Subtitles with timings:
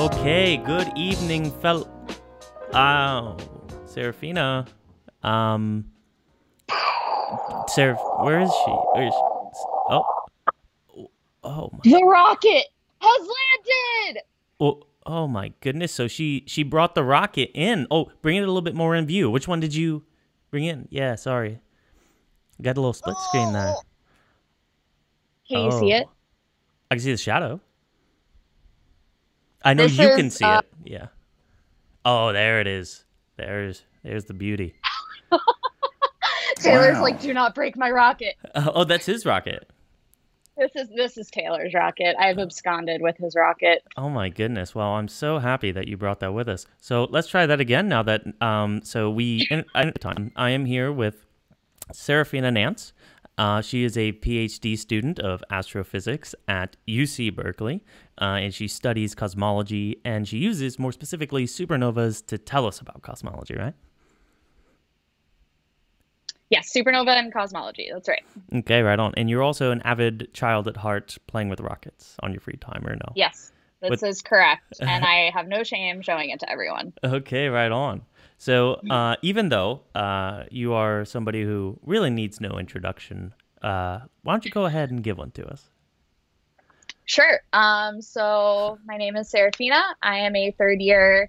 [0.00, 1.86] Okay, good evening, fel.
[2.72, 3.36] Oh,
[3.84, 4.66] Sarafina.
[5.22, 5.90] Um,
[7.68, 8.70] Seraph, where is she?
[8.70, 9.20] Where is she?
[9.90, 10.04] Oh,
[11.44, 11.78] oh my.
[11.84, 12.64] The rocket
[13.02, 14.22] has landed.
[14.58, 15.92] Oh, oh my goodness!
[15.92, 17.86] So she she brought the rocket in.
[17.90, 19.28] Oh, bring it a little bit more in view.
[19.30, 20.02] Which one did you
[20.50, 20.88] bring in?
[20.90, 21.60] Yeah, sorry.
[22.62, 23.74] Got a little split screen there.
[25.46, 25.98] Can you see Oh.
[25.98, 26.06] it?
[26.90, 27.60] I can see the shadow.
[29.62, 30.66] I know This you is, can see uh, it.
[30.84, 31.06] Yeah.
[32.04, 33.04] Oh, there it is.
[33.36, 34.74] There's there's the beauty.
[36.56, 37.02] Taylor's Wow.
[37.02, 38.34] like, do not break my rocket.
[38.54, 39.68] Oh, oh, that's his rocket.
[40.56, 42.16] This is this is Taylor's rocket.
[42.18, 43.82] I've absconded with his rocket.
[43.96, 44.74] Oh my goodness!
[44.74, 46.66] Well, I'm so happy that you brought that with us.
[46.78, 47.88] So let's try that again.
[47.88, 51.24] Now that um, so we in, at the time I am here with
[51.94, 52.92] Sarafina Nance.
[53.38, 57.82] Uh, she is a PhD student of astrophysics at UC Berkeley,
[58.20, 60.00] uh, and she studies cosmology.
[60.04, 63.74] And she uses more specifically supernovas to tell us about cosmology, right?
[66.50, 67.88] Yes, supernova and cosmology.
[67.92, 68.24] That's right.
[68.52, 69.14] Okay, right on.
[69.16, 72.84] And you're also an avid child at heart, playing with rockets on your free time,
[72.84, 73.12] or no?
[73.14, 76.92] Yes, this is correct, and I have no shame showing it to everyone.
[77.04, 78.02] Okay, right on.
[78.40, 84.32] So, uh, even though uh, you are somebody who really needs no introduction, uh, why
[84.32, 85.68] don't you go ahead and give one to us?
[87.04, 87.40] Sure.
[87.52, 89.82] Um, so my name is Sarafina.
[90.02, 91.28] I am a third year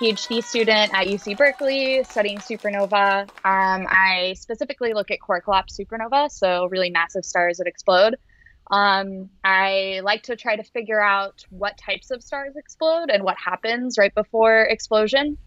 [0.00, 3.22] PhD student at UC Berkeley studying supernova.
[3.44, 8.14] Um, I specifically look at core collapse supernova, so really massive stars that explode.
[8.70, 13.36] Um, I like to try to figure out what types of stars explode and what
[13.36, 15.38] happens right before explosion,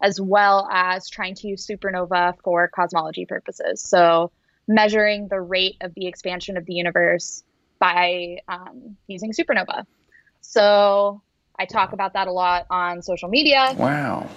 [0.00, 3.82] as well as trying to use supernova for cosmology purposes.
[3.82, 4.30] So
[4.66, 7.42] measuring the rate of the expansion of the universe
[7.80, 9.84] by um, using supernova.
[10.40, 11.22] So
[11.58, 14.28] I talk about that a lot on social media, Wow.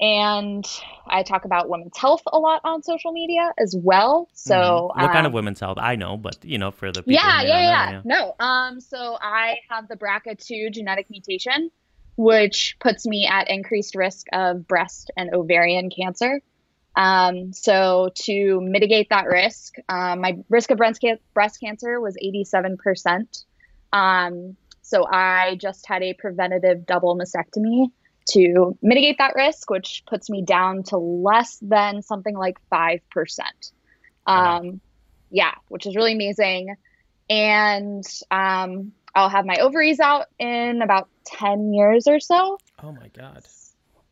[0.00, 0.64] and
[1.06, 4.28] I talk about women's health a lot on social media as well.
[4.34, 5.02] So Mhm.
[5.02, 5.78] what kind of um, women's health?
[5.80, 8.34] I know, but you know, for the people yeah, who may yeah, not yeah, No,
[8.40, 11.70] um, so I have the BRCA2 genetic mutation,
[12.16, 16.40] which puts me at increased risk of breast and ovarian cancer.
[16.96, 22.16] Um, so to mitigate that risk, um, my risk of breast, can- breast cancer was
[22.22, 23.44] 87%.
[23.92, 27.90] Um, so I just had a preventative double mastectomy
[28.30, 33.00] to mitigate that risk, which puts me down to less than something like 5%.
[34.26, 34.58] Wow.
[34.58, 34.80] Um,
[35.30, 36.76] yeah, which is really amazing.
[37.28, 42.58] And um, I'll have my ovaries out in about 10 years or so.
[42.82, 43.44] Oh my god!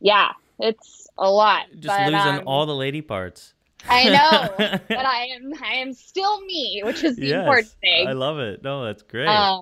[0.01, 1.67] Yeah, it's a lot.
[1.73, 3.53] Just but, losing um, all the lady parts.
[3.87, 8.07] I know, but I am I am still me, which is the important thing.
[8.07, 8.63] I love it.
[8.63, 9.27] No, that's great.
[9.27, 9.61] Um,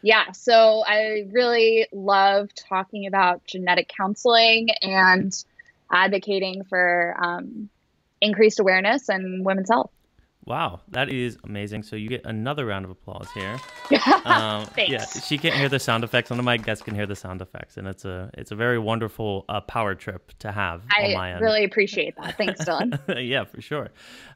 [0.00, 5.32] yeah, so I really love talking about genetic counseling and
[5.92, 7.68] advocating for um,
[8.22, 9.90] increased awareness and women's health.
[10.46, 11.82] Wow, that is amazing.
[11.82, 13.58] So you get another round of applause here.
[14.26, 14.90] Um, Thanks.
[14.90, 16.30] Yeah, she can't hear the sound effects.
[16.30, 18.76] None of my guests can hear the sound effects, and it's a it's a very
[18.76, 22.36] wonderful uh, power trip to have on my I really appreciate that.
[22.36, 22.98] Thanks, Dylan.
[23.28, 23.90] yeah, for sure.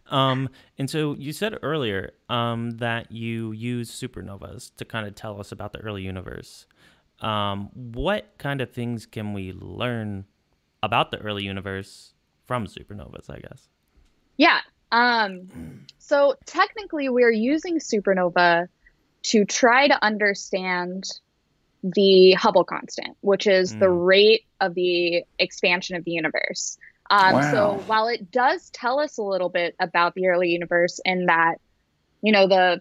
[0.09, 5.41] Um, and so you said earlier um, that you use supernovas to kind of tell
[5.41, 6.67] us about the early universe.
[7.21, 10.25] Um, what kind of things can we learn
[10.85, 12.15] about the early universe
[12.47, 13.29] from supernovas?
[13.29, 13.69] I guess.
[14.37, 14.61] Yeah.
[14.93, 15.53] Um,
[15.99, 18.67] so technically, we're using supernova
[19.25, 21.05] to try to understand
[21.83, 24.07] the Hubble constant, which is the Mm.
[24.07, 26.77] rate of the expansion of the universe.
[27.11, 31.27] Um, So while it does tell us a little bit about the early universe in
[31.27, 31.57] that,
[32.23, 32.81] you know, the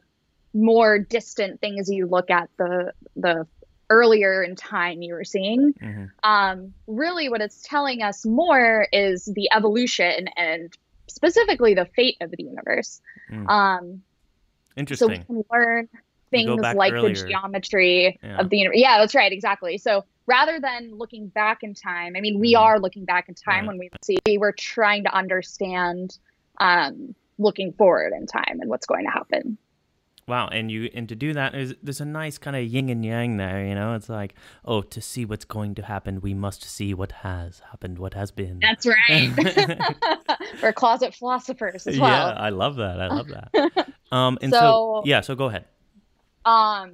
[0.53, 3.47] more distant things you look at, the the
[3.89, 9.25] earlier in time you were seeing, hmm um, really what it's telling us more is
[9.33, 10.73] the evolution and
[11.09, 13.01] specifically the fate of the universe.
[13.31, 13.49] Mm.
[13.49, 14.03] Um,
[14.95, 15.89] so we can learn
[16.31, 17.13] things like earlier.
[17.13, 18.37] the geometry Yeah.
[18.39, 18.77] of the universe.
[18.79, 19.77] Yeah, that's right, exactly.
[19.77, 22.59] So rather than looking back in time, I mean, we Mhm.
[22.59, 23.67] are looking back in time Right.
[23.67, 26.17] when we see, we're trying to understand
[26.61, 29.57] um, looking forward in time and what's going to happen.
[30.29, 33.03] Wow, and you and to do that is there's a nice kind of yin and
[33.03, 33.95] yang there, you know.
[33.95, 37.97] It's like, oh, to see what's going to happen, we must see what has happened,
[37.99, 38.59] what has been.
[38.61, 39.31] That's right.
[40.61, 42.09] We're closet philosophers as well.
[42.29, 42.33] yeah.
[42.39, 43.01] I love that.
[43.01, 43.87] I love that.
[44.11, 45.65] Um, and so, So- yeah, so go ahead.
[46.45, 46.91] Um,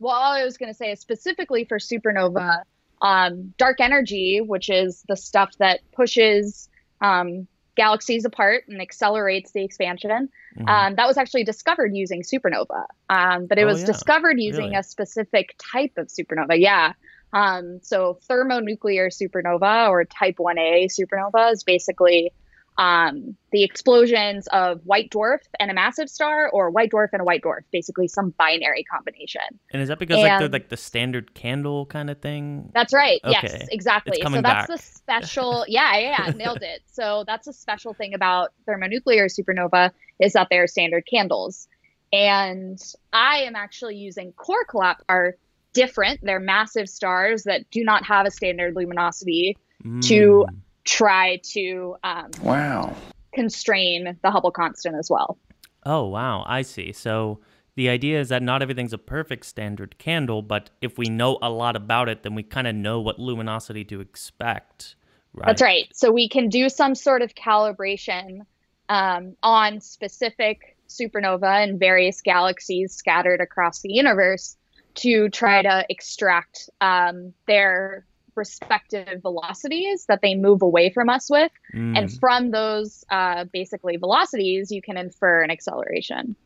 [0.00, 2.60] well, all I was going to say is specifically for supernova,
[3.00, 6.68] um, dark energy, which is the stuff that pushes
[7.00, 7.46] um,
[7.78, 10.28] galaxies apart and accelerates the expansion.
[10.58, 10.68] Mhm.
[10.68, 13.86] Um, that was actually discovered using supernova, um, but it Oh, was yeah.
[13.86, 14.76] discovered using Really?
[14.76, 16.58] a specific type of supernova.
[16.60, 16.92] Yeah.
[17.32, 22.32] Um, so thermonuclear supernova or type 1a supernova is basically
[22.78, 27.24] um, the explosions of white dwarf and a massive star or white dwarf and a
[27.24, 29.42] white dwarf, basically some binary combination.
[29.72, 32.70] And is that because like they're like the standard candle kind of thing?
[32.72, 33.20] That's right.
[33.24, 33.36] Okay.
[33.42, 34.22] Yes, exactly.
[34.22, 34.68] so that's back.
[34.68, 36.82] the special yeah, yeah, yeah, nailed it.
[36.86, 39.90] So that's a special thing about thermonuclear supernova
[40.20, 41.66] is that they're standard candles.
[42.12, 42.80] And
[43.12, 45.34] I am actually using core collapse are
[45.72, 46.20] different.
[46.22, 50.00] They're massive stars that do not have a standard luminosity mm.
[50.06, 50.46] to
[50.88, 52.94] try to um, wow
[53.34, 55.38] constrain the Hubble constant as well.
[55.84, 56.92] Oh wow, I see.
[56.92, 57.40] So
[57.76, 61.50] the idea is that not everything's a perfect standard candle, but if we know a
[61.50, 64.96] lot about it, then we kind of know what luminosity to expect.
[65.34, 65.46] Right?
[65.46, 65.88] That's right.
[65.92, 68.40] So we can do some sort of calibration
[68.88, 74.56] um, on specific supernova and various galaxies scattered across the universe
[74.94, 78.04] to try to extract um, their
[78.38, 81.52] respective velocities that they move away from us with.
[81.74, 81.98] Mm.
[81.98, 86.36] And from those uh, basically velocities, you can infer an acceleration.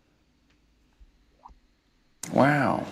[2.33, 2.85] Wow.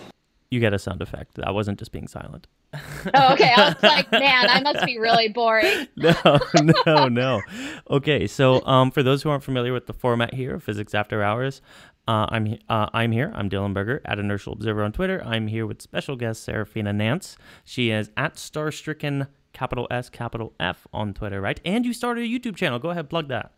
[0.49, 1.39] You get a sound effect.
[1.41, 2.47] I wasn't just being silent.
[2.73, 3.51] oh, okay.
[3.55, 5.87] I was like, man, I must be really boring.
[5.95, 6.39] no,
[6.85, 7.41] no, no.
[7.89, 11.61] Okay, so um, for those who aren't familiar with the format here, Physics After Hours,
[12.07, 13.31] uh, I'm uh, I'm here.
[13.35, 15.21] I'm Dylan Berger at Inertial Observer on Twitter.
[15.23, 17.37] I'm here with special guest Sarafina Nance.
[17.63, 21.59] She is at Starstricken capital S capital F on Twitter, right?
[21.63, 22.79] And you started a YouTube channel.
[22.79, 23.51] Go ahead, plug that.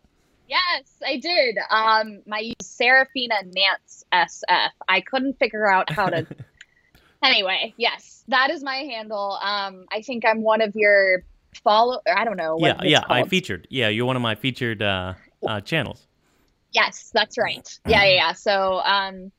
[0.46, 1.56] Yes, I did.
[1.70, 4.70] Um, my Sarafina Nance SF.
[4.88, 6.26] I couldn't figure out how to.
[7.22, 9.38] anyway, yes, that is my handle.
[9.42, 11.24] Um, I think I'm one of your
[11.62, 12.00] follow.
[12.14, 12.58] I don't know.
[12.60, 13.00] yeah, yeah.
[13.04, 13.10] Called.
[13.10, 13.66] I featured.
[13.70, 15.14] Yeah, you're one of my featured uh,
[15.46, 16.06] uh, channels.
[16.74, 17.66] Yes, that's right.
[17.86, 18.32] Yeah, yeah, yeah.
[18.32, 19.30] So um,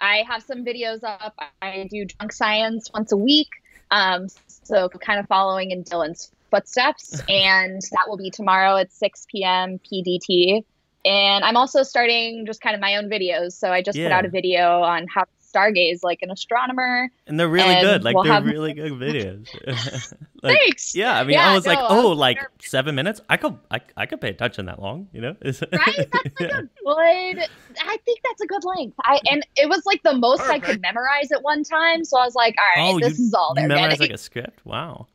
[0.00, 1.38] I have some videos up.
[1.62, 3.48] I do drunk science once a week.
[3.92, 9.26] Um, so kind of following in Dylan's footsteps, and that will be tomorrow at 6
[9.30, 9.78] p.m.
[9.78, 10.64] PDT.
[11.04, 13.52] And I'm also starting just kind of my own videos.
[13.52, 14.06] So I just yeah.
[14.06, 17.10] put out a video on how to stargaze like an astronomer.
[17.26, 18.04] And they're really and good.
[18.04, 18.44] Like we'll they're have...
[18.44, 19.48] really good videos.
[20.42, 20.94] like, Thanks.
[20.94, 23.20] Yeah, I mean, yeah, I was no, like, oh, like seven minutes.
[23.28, 25.08] I could, I, I could pay attention that long.
[25.12, 25.56] You know, right?
[25.62, 26.58] That's like yeah.
[26.58, 27.48] a good.
[27.82, 28.96] I think that's a good length.
[29.04, 30.64] I and it was like the most Perfect.
[30.64, 32.04] I could memorize at one time.
[32.04, 33.98] So I was like, all right, oh, this you, is all they're you getting.
[33.98, 34.64] like a script.
[34.64, 35.06] Wow.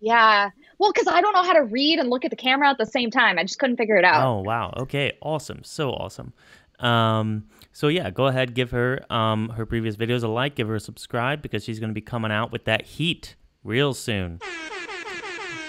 [0.00, 0.50] Yeah.
[0.78, 2.86] Well, because I don't know how to read and look at the camera at the
[2.86, 3.38] same time.
[3.38, 4.26] I just couldn't figure it out.
[4.26, 4.72] Oh wow.
[4.76, 5.12] Okay.
[5.22, 5.64] Awesome.
[5.64, 6.32] So awesome.
[6.80, 7.46] Um,
[7.76, 10.80] so yeah, go ahead, give her um, her previous videos a like, give her a
[10.80, 14.40] subscribe because she's going to be coming out with that heat real soon,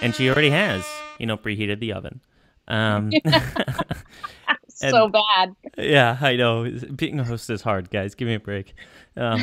[0.00, 0.86] and she already has,
[1.18, 2.22] you know, preheated the oven.
[2.66, 3.10] Um,
[4.70, 5.54] so bad.
[5.76, 6.70] Yeah, I know.
[6.96, 8.14] Being a host is hard, guys.
[8.14, 8.72] Give me a break.
[9.14, 9.42] Um,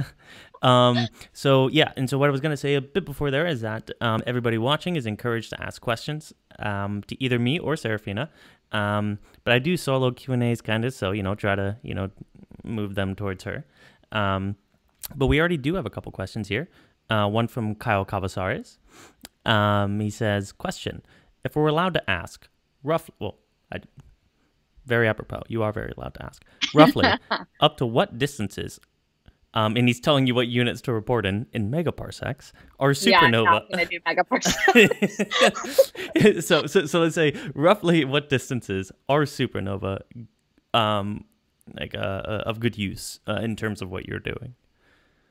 [0.62, 3.46] um, so yeah, and so what I was going to say a bit before there
[3.46, 7.74] is that um, everybody watching is encouraged to ask questions um, to either me or
[7.74, 8.30] Sarafina.
[8.72, 11.76] Um, but I do solo Q and A's kind of, so you know, try to
[11.82, 12.10] you know
[12.64, 13.64] move them towards her.
[14.12, 14.56] Um,
[15.14, 16.68] but we already do have a couple questions here.
[17.08, 18.78] Uh, one from Kyle Kabasares.
[19.44, 21.02] Um, he says, "Question:
[21.44, 22.48] If we're allowed to ask,
[22.84, 23.38] roughly, well,
[23.72, 23.80] I,
[24.86, 26.44] very apropos, you are very allowed to ask.
[26.74, 27.08] Roughly,
[27.60, 28.78] up to what distances
[29.54, 33.64] um, and he's telling you what units to report in in megaparsecs or supernova.
[33.70, 35.22] Yeah, I'm do megaparsecs.
[36.44, 40.00] so, so, so let's say roughly what distances are supernova,
[40.72, 41.24] um,
[41.78, 44.54] like uh, uh, of good use uh, in terms of what you're doing.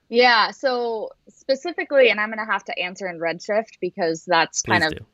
[0.09, 0.51] Yeah.
[0.51, 4.91] So specifically, and I'm going to have to answer in Redshift because that's Please kind
[4.91, 4.97] do.
[4.97, 5.05] of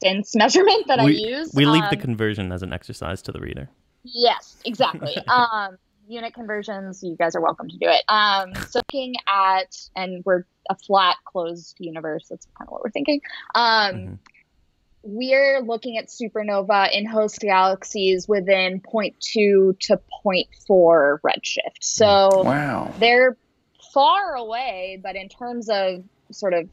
[0.00, 1.52] distance measurement that we, I use.
[1.54, 3.68] We leave um, the conversion as an exercise to the reader.
[4.02, 5.16] Yes, exactly.
[5.28, 5.78] um,
[6.10, 8.02] unit conversions, you guys are welcome to do it.
[8.08, 12.26] Um, so looking at, and we're a flat closed universe.
[12.28, 13.20] That's kind of what we're thinking.
[13.54, 14.14] Um, mm-hmm.
[15.02, 21.58] We're looking at supernova in host galaxies within 0.2 to 0.4 redshift.
[21.80, 22.44] So mm.
[22.44, 22.92] wow.
[22.98, 23.36] they're
[23.94, 26.68] far away, but in terms of sort of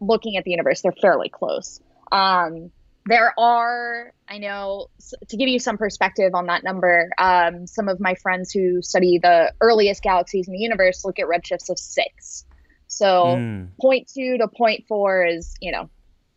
[0.00, 1.80] looking at the universe, they're fairly close.
[2.10, 2.72] Um,
[3.08, 4.88] there are i know
[5.28, 9.18] to give you some perspective on that number um, some of my friends who study
[9.18, 12.44] the earliest galaxies in the universe look at redshifts of six.
[12.86, 13.68] So mm.
[13.82, 15.88] 0.2 to 0.4 is you know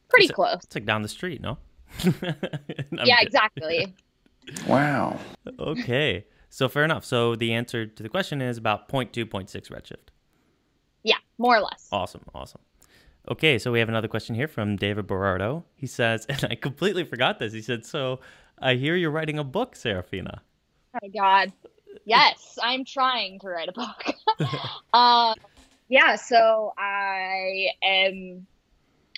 [0.10, 0.60] pretty it's close.
[0.64, 1.58] it's like down the street no?
[3.06, 3.94] Yeah exactly.
[4.68, 5.20] Wow.
[5.60, 7.06] Okay so fair enough.
[7.06, 10.10] So the answer to the question is about 0.2 0.6 redshift.
[11.04, 11.88] Yeah more or less.
[11.92, 12.62] Awesome awesome
[13.30, 15.64] Okay, so we have another question here from David Berardo.
[15.76, 17.54] He says, and I completely forgot this.
[17.54, 18.20] He said, "So
[18.60, 20.40] I hear you're writing a book, Sarafina."
[20.96, 21.54] Oh my God,
[22.06, 24.04] yes, I'm trying to write a book.
[24.94, 25.36] uh,
[25.88, 28.48] yeah, so I am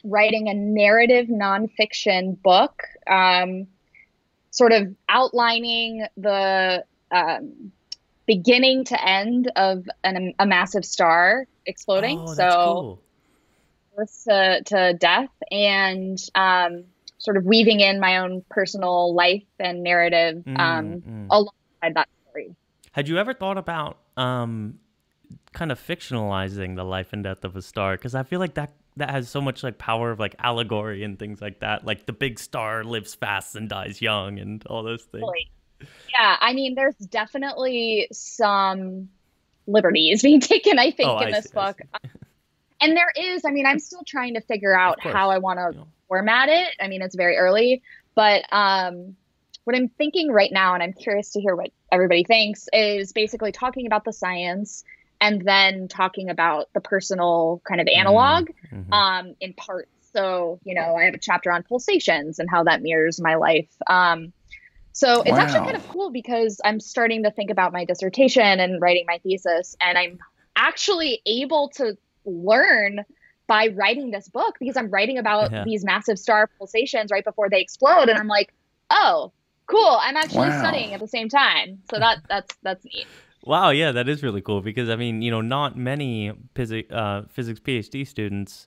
[0.03, 3.67] writing a narrative nonfiction book, um,
[4.51, 7.71] sort of outlining the um,
[8.25, 12.19] beginning to end of an, a massive star exploding.
[12.19, 13.02] Oh, so cool.
[13.95, 16.83] Birth to, to death and um,
[17.17, 21.27] sort of weaving in my own personal life and narrative Mm, um, mm.
[21.29, 22.55] alongside that story.
[22.91, 24.79] Had you ever thought about um,
[25.53, 27.93] kind of fictionalizing the life and death of a star?
[27.95, 31.17] Because I feel like that that has so much like power of like allegory and
[31.17, 31.85] things like that.
[31.85, 35.25] Like the big star lives fast and dies young, and all those things.
[36.17, 39.09] Yeah, I mean, there's definitely some
[39.65, 41.81] liberties being taken, I think, Oh, in I this see, book.
[42.83, 45.77] And there is, I mean, I'm still trying to figure out how I want to
[45.77, 45.83] yeah.
[46.09, 46.67] format it.
[46.81, 47.81] I mean, it's very early,
[48.13, 49.15] but um,
[49.63, 53.53] what I'm thinking right now, and I'm curious to hear what everybody thinks, is basically
[53.53, 54.83] talking about the science
[55.21, 58.91] and then talking about the personal kind of analog Mhm.
[58.91, 59.89] um, in parts.
[60.11, 63.69] So, you know, I have a chapter on pulsations and how that mirrors my life.
[63.87, 64.33] Um,
[64.91, 68.79] so it's actually kind of cool because I'm starting to think about my dissertation and
[68.81, 70.19] writing my thesis, and I'm
[70.55, 73.03] actually able to learn
[73.47, 75.63] by writing this book because I'm writing about Yeah.
[75.65, 78.53] these massive star pulsations right before they explode, and I'm like,
[78.89, 79.33] oh,
[79.67, 79.97] cool!
[80.01, 80.59] I'm actually Wow.
[80.59, 81.79] studying at the same time.
[81.89, 83.07] So that that's that's neat.
[83.45, 87.23] Wow, yeah, that is really cool because I mean, you know, not many physics uh,
[87.29, 88.65] physics PhD students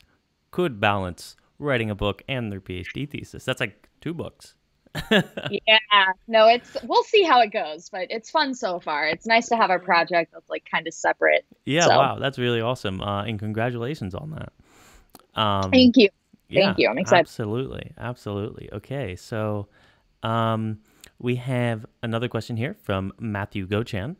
[0.50, 3.44] could balance writing a book and their PhD thesis.
[3.44, 4.54] That's like two books.
[5.66, 5.78] yeah
[6.28, 9.56] no it's we'll see how it goes but it's fun so far it's nice to
[9.56, 13.00] have a project that's like kind of separate Yeah, So- wow, that's really awesome.
[13.00, 14.52] Uh, and congratulations on that.
[15.40, 16.08] Um, thank you
[16.48, 17.20] yeah, Thank you, I'm excited.
[17.20, 18.68] Absolutely, absolutely.
[18.72, 19.66] Okay, so
[20.22, 20.78] um,
[21.18, 24.16] we have another question here from Matthew Gochan.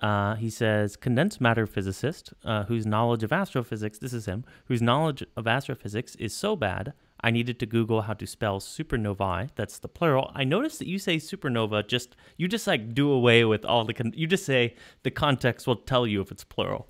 [0.00, 4.80] Uh, he says, condensed matter physicist uh, whose knowledge of astrophysics, this is him, whose
[4.82, 9.50] knowledge of astrophysics is so bad, I needed to Google how to spell supernovae.
[9.56, 10.30] That's the plural.
[10.34, 13.94] I noticed that you say supernova, just you just like do away with all the,
[13.94, 16.88] con- you just say the context will tell you if it's plural.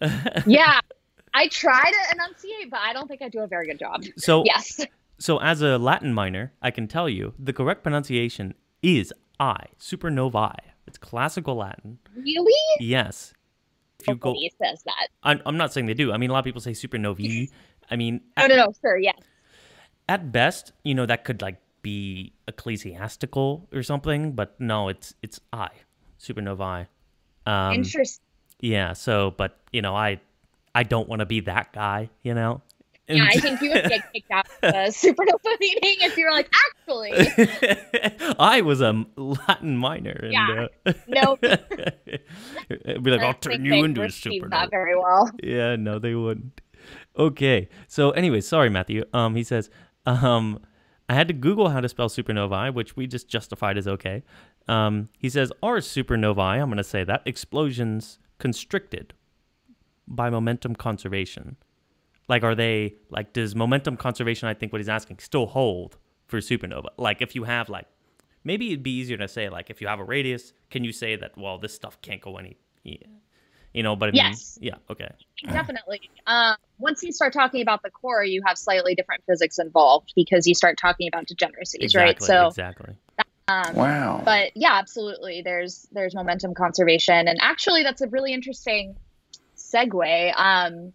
[0.46, 0.80] yeah
[1.32, 4.42] i try to enunciate but i don't think i do a very good job So
[4.44, 4.80] yes
[5.18, 10.56] So, as a Latin minor, I can tell you the correct pronunciation is I, supernovae.
[10.86, 11.98] It's classical Latin.
[12.14, 13.32] really Yes.
[14.00, 16.12] If you go, nobody says that I'm, I'm not saying they do.
[16.12, 17.48] I mean, a lot of people say supernovae.
[17.90, 19.16] I mean, no no no sure yes
[20.08, 25.40] at best, you know, that could like be ecclesiastical or something, but no, it's it's
[25.52, 25.68] I,
[26.20, 26.86] supernovae.
[27.46, 28.22] Um, interesting
[28.60, 28.92] yeah.
[28.94, 30.20] So, but you know, I
[30.74, 32.10] I don't want to be that guy.
[32.22, 32.62] You know.
[33.08, 36.32] yeah i think you would get kicked out of the supernova meeting if you were
[36.32, 37.12] like actually
[38.38, 40.18] I was a Latin minor.
[40.24, 40.66] And, Yeah.
[40.84, 41.38] uh, Nope.
[42.68, 44.50] It'd be like, I'll turn you into a supernova.
[44.50, 46.60] that very well Yeah, no, they wouldn't.
[47.16, 47.68] Okay.
[47.88, 49.04] So, anyway, sorry, Matthew.
[49.12, 49.70] Um, he says,
[50.06, 50.60] um,
[51.08, 54.22] I had to Google how to spell supernovae, which we just justified as okay.
[54.68, 59.14] Um, he says, are supernovae, I'm going to say that, explosions constricted
[60.08, 61.56] by momentum conservation?
[62.28, 65.96] Like, are they, like, does momentum conservation, I think what he's asking, still hold
[66.26, 66.88] for supernova?
[66.96, 67.86] Like, if you have, like,
[68.42, 71.14] maybe it'd be easier to say, like, if you have a radius, can you say
[71.14, 72.56] that, well, this stuff can't go any.
[73.76, 74.58] You know, but I mean, Yes.
[74.58, 75.10] yeah, okay.
[75.44, 76.00] Definitely.
[76.26, 80.46] Um, once you start talking about the core, you have slightly different physics involved because
[80.46, 82.20] you start talking about degeneracies, right?
[82.20, 82.96] So, exactly.
[83.48, 84.22] um, Wow.
[84.24, 85.42] but yeah, absolutely.
[85.42, 88.96] There's there's momentum conservation, and actually, that's a really interesting
[89.58, 90.32] segue.
[90.34, 90.94] Um,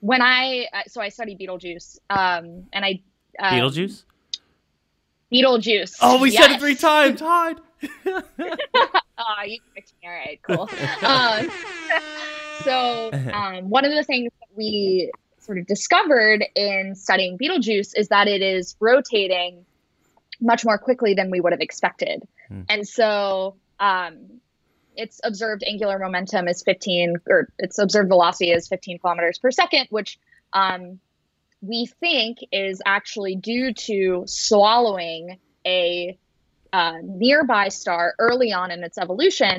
[0.00, 3.02] when I uh, so I study Beetlejuice, um, and I
[3.38, 4.04] um, Beetlejuice?
[5.30, 5.98] Beetlejuice.
[6.00, 7.20] Oh, we said it three times.
[7.20, 7.60] Hide.
[9.16, 9.58] Oh, you.
[10.04, 10.68] All right, cool.
[11.06, 11.48] um,
[12.64, 18.08] so, um, one of the things that we sort of discovered in studying Betelgeuse is
[18.08, 19.64] that it is rotating
[20.40, 22.26] much more quickly than we would have expected.
[22.48, 22.62] Hmm.
[22.68, 24.40] And so, um,
[24.96, 29.86] its observed angular momentum is 15, or its observed velocity is 15 kilometers per second,
[29.90, 30.18] which
[30.52, 30.98] um,
[31.60, 36.18] we think is actually due to swallowing a
[36.76, 39.56] uh, nearby star early on in its evolution,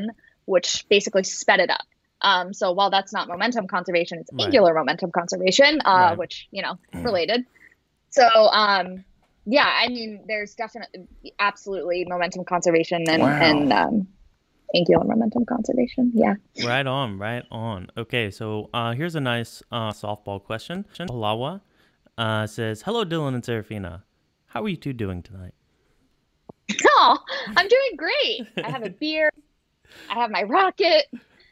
[0.54, 1.86] which basically sped it up.
[2.22, 4.46] Um, so while that's not momentum conservation, it's Right.
[4.46, 6.18] angular momentum conservation, uh, Right.
[6.22, 6.76] which you know
[7.10, 7.46] related.
[8.10, 8.26] So
[8.64, 8.88] um,
[9.46, 11.08] yeah, I mean, there's definitely
[11.40, 13.40] absolutely momentum conservation and Wow.
[13.50, 14.08] and um,
[14.74, 16.12] angular momentum conservation.
[16.16, 16.36] Yeah.
[16.66, 17.80] right on, right on.
[18.04, 20.86] Okay, so uh, here's a nice uh, softball question.
[21.00, 21.62] Halawa
[22.18, 24.04] uh, says, Hello, Dylan and Sarafina.
[24.48, 25.54] How are you two doing tonight?
[26.98, 27.18] Oh,
[27.58, 28.48] I'm doing great.
[28.64, 29.30] I have a beer.
[30.10, 31.06] I have my rocket.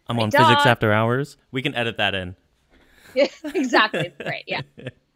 [0.07, 0.65] I'm My on Physics.
[0.65, 1.37] After Hours.
[1.51, 2.35] We can edit that in.
[3.15, 4.11] Yeah, exactly.
[4.25, 4.43] right.
[4.47, 4.61] Yeah.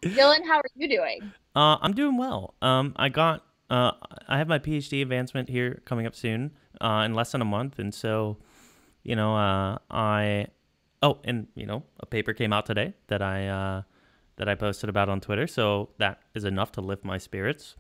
[0.04, 1.34] Dylan, how are you doing?
[1.56, 2.54] Uh, I'm doing well.
[2.62, 3.92] Um, I got uh,
[4.28, 7.80] I have my PhD advancement here coming up soon, uh, in less than a month,
[7.80, 8.38] and so,
[9.04, 10.48] you know, uh, I,
[11.02, 13.82] oh, and you know, a paper came out today that I uh,
[14.38, 17.76] that I posted about on Twitter, so that is enough to lift my spirits.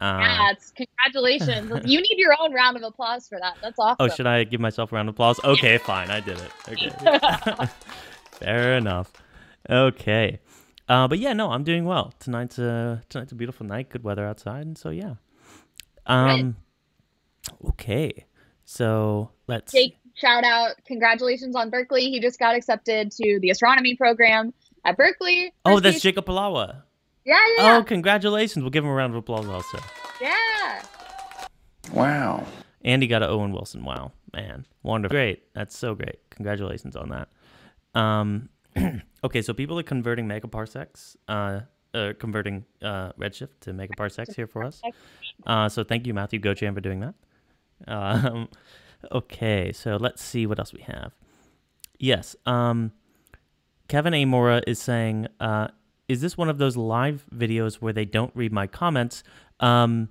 [0.00, 1.70] Uh, yeah, it's congratulations.
[1.86, 3.56] you need your own round of applause for that.
[3.62, 3.96] That's awesome.
[4.00, 5.40] Oh, should I give myself a round of applause?
[5.44, 6.50] Okay, fine, I did it.
[6.68, 6.90] Okay,
[8.32, 9.12] fair enough.
[9.68, 10.40] Okay.
[10.88, 12.12] Uh, but yeah, no, I'm doing well.
[12.18, 15.14] Tonight's a tonight's a beautiful night, good weather outside, and so yeah.
[16.06, 16.56] Um,
[17.68, 18.26] okay,
[18.64, 19.72] so let's.
[19.72, 20.72] Jake, shout out!
[20.86, 22.10] Congratulations on Berkeley.
[22.10, 24.52] He just got accepted to the astronomy program
[24.84, 25.54] at Berkeley.
[25.64, 26.82] Oh, that's Jacob Palawa.
[27.24, 27.76] Yeah, yeah.
[27.76, 28.62] Oh, congratulations!
[28.62, 29.78] We'll give him a round of applause also.
[30.20, 30.82] Yeah.
[31.92, 32.46] Wow.
[32.84, 33.84] Andy got a Owen Wilson.
[33.84, 35.14] Wow, man, wonderful.
[35.14, 35.44] Great.
[35.54, 36.18] That's so great.
[36.30, 37.28] Congratulations on that.
[37.98, 38.48] Um,
[39.24, 41.60] okay, so people are converting megaparsecs, uh,
[41.94, 44.82] uh, converting uh, Redshift to megaparsecs here for us.
[45.46, 47.14] Uh, so thank you, Matthew Gochan, for doing that.
[47.88, 48.48] Um,
[49.12, 51.12] okay, so let's see what else we have.
[51.98, 52.92] Yes, um,
[53.88, 55.68] Kevin Amora is saying, uh,
[56.08, 59.22] is this one of those live videos where they don't read my comments?
[59.60, 60.08] Um,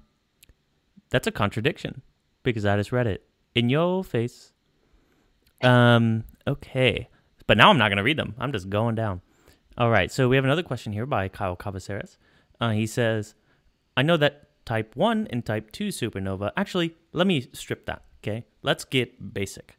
[1.09, 2.01] that's a contradiction
[2.41, 3.23] because I just read it
[3.55, 4.51] in your face.
[5.61, 7.09] Um, okay.
[7.47, 8.35] But now I'm not going to read them.
[8.39, 9.21] I'm just going down.
[9.77, 10.11] All right.
[10.11, 12.17] So we have another question here by Kyle Kabasares.
[12.59, 13.35] Uh, he says,
[13.95, 16.51] I know that type 1 and type 2 supernova.
[16.57, 18.03] Actually, let me strip that.
[18.23, 18.45] Okay.
[18.61, 19.77] Let's get basic.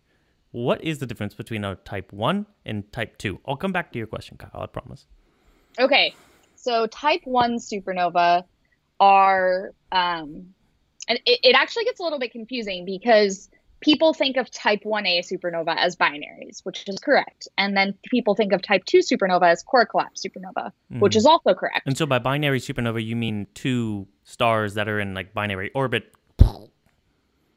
[0.52, 3.40] What is the difference between a type 1 and type 2?
[3.46, 4.62] I'll come back to your question, Kyle.
[4.62, 5.06] I promise.
[5.78, 6.14] Okay.
[6.56, 8.44] So type 1 supernova
[9.00, 10.54] are, um,
[11.08, 15.20] and it, it actually gets a little bit confusing because people think of type 1a
[15.20, 17.48] supernova as binaries, which is correct.
[17.58, 21.00] And then people think of type 2 supernova as core collapse supernova, mm.
[21.00, 21.86] which is also correct.
[21.86, 26.10] And so by binary supernova, you mean two stars that are in like binary orbit?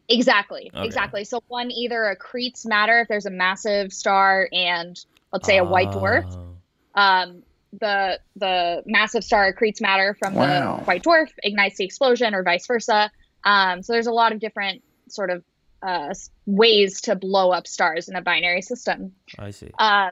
[0.10, 0.72] Exactly.
[0.74, 0.86] Okay.
[0.86, 1.24] Exactly.
[1.24, 4.98] So one either accretes matter if there's a massive star and
[5.32, 6.26] let's say a white dwarf.
[6.30, 7.02] Oh.
[7.02, 10.78] Um, the the massive star accretes matter from wow.
[10.78, 13.12] the white dwarf, ignites the explosion, or vice versa.
[13.44, 15.44] Um, so there's a lot of different sort of
[15.82, 16.14] uh,
[16.46, 19.14] ways to blow up stars in a binary system.
[19.38, 19.70] I see.
[19.78, 20.10] Uh,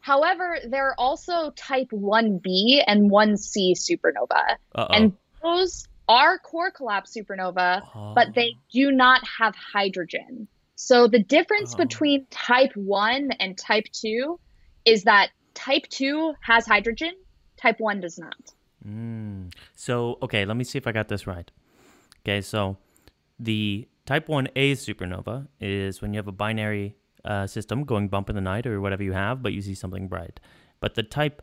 [0.00, 4.56] however, there are also type 1b and 1c supernova.
[4.74, 4.86] Uh-oh.
[4.92, 8.12] And those are core collapse supernova, oh.
[8.14, 10.46] but they do not have hydrogen.
[10.76, 11.78] So the difference oh.
[11.78, 14.38] between type 1 and type 2
[14.84, 17.14] is that type 2 has hydrogen,
[17.56, 18.52] type 1 does not.
[18.86, 19.52] Mm.
[19.74, 21.50] So, okay, let me see if I got this right.
[22.22, 22.76] Okay, so
[23.40, 28.36] the Type 1a supernova is when you have a binary uh, system going bump in
[28.36, 30.38] the night or whatever you have, but you see something bright.
[30.78, 31.42] But the type,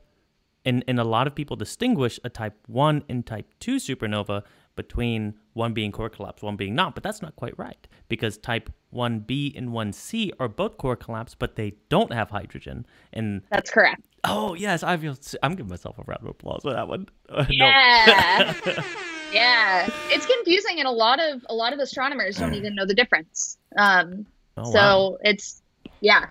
[0.63, 4.43] and, and a lot of people distinguish a type 1 and type 2 supernova
[4.75, 6.93] between one being core collapse, one being not.
[6.95, 11.55] But that's not quite right because type 1b and 1c are both core collapse, but
[11.55, 12.86] they don't have hydrogen.
[13.12, 14.03] And that's correct.
[14.23, 15.17] Oh yes, I feel.
[15.41, 17.07] I'm giving myself a round of applause for that one.
[17.49, 18.53] Yeah.
[19.33, 22.93] Yeah, it's confusing, and a lot of a lot of astronomers don't even know the
[22.93, 23.57] difference.
[23.75, 25.17] Um, oh, so wow.
[25.21, 25.63] it's
[26.01, 26.27] yeah,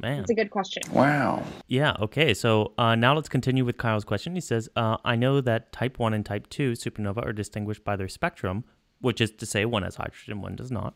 [0.00, 0.82] man, it's a good question.
[0.92, 1.42] Wow.
[1.68, 1.96] Yeah.
[2.00, 2.34] Okay.
[2.34, 4.34] So uh, now let's continue with Kyle's question.
[4.34, 7.96] He says, uh, "I know that Type One and Type Two supernova are distinguished by
[7.96, 8.64] their spectrum,
[9.00, 10.94] which is to say, one has hydrogen, one does not."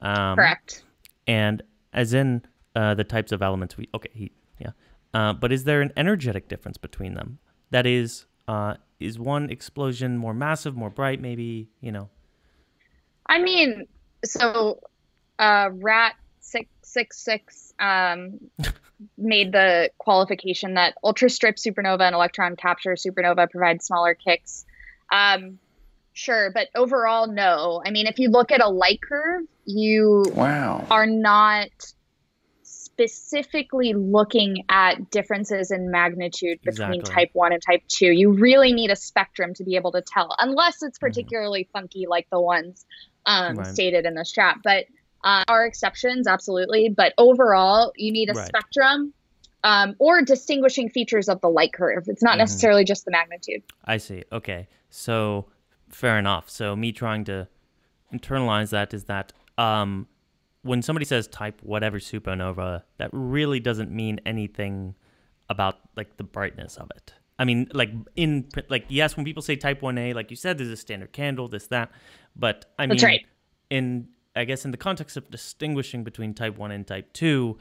[0.00, 0.84] Um, Correct.
[1.26, 2.42] And as in
[2.74, 4.70] uh, the types of elements we okay, he, yeah.
[5.14, 7.38] Uh, but is there an energetic difference between them?
[7.70, 12.08] That is, uh, is one explosion more massive, more bright, maybe, you know?
[13.26, 13.86] I mean,
[14.24, 14.80] so
[15.38, 18.38] uh, Rat six six six um,
[19.16, 24.66] made the qualification that ultra strip supernova and electron capture supernova provide smaller kicks.
[25.10, 25.58] Um,
[26.12, 27.82] sure, but overall, no.
[27.84, 30.86] I mean, if you look at a light curve, you wow.
[30.90, 31.68] are not
[32.62, 37.14] specifically looking at differences in magnitude between exactly.
[37.14, 38.06] type 1 and type 2.
[38.06, 41.06] You really need a spectrum to be able to tell, unless it's mm-hmm.
[41.06, 41.78] particularly mm-hmm.
[41.78, 42.84] funky like the ones
[43.24, 43.66] um, right.
[43.66, 44.58] stated in this chat.
[44.62, 44.86] But
[45.24, 46.88] uh, are exceptions, absolutely.
[46.88, 48.46] But overall, you need a right.
[48.46, 49.12] spectrum
[49.64, 52.04] um, or distinguishing features of the light curve.
[52.08, 52.38] It's not mm-hmm.
[52.38, 53.62] necessarily just the magnitude.
[53.84, 54.24] I see.
[54.32, 54.68] Okay.
[54.90, 55.46] So
[55.88, 56.50] fair enough.
[56.50, 57.48] So me trying to
[58.12, 60.06] internalize that is that um,
[60.62, 64.94] when somebody says type whatever supernova, that really doesn't mean anything
[65.48, 67.14] about like the brightness of it.
[67.38, 70.58] I mean, like in like yes, when people say type one A, like you said,
[70.58, 71.90] there's a standard candle, this that,
[72.36, 73.26] but I mean, right.
[73.70, 77.58] in I guess in the context of distinguishing between type one and type two,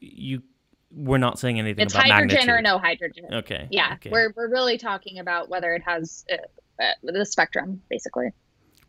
[0.00, 0.42] you
[0.92, 2.58] we're not saying anything It's about hydrogen magnitude.
[2.58, 3.26] or no hydrogen.
[3.32, 3.68] Okay.
[3.70, 4.10] Yeah, okay.
[4.10, 8.30] we're we're really talking about whether it has uh, uh, the spectrum, basically.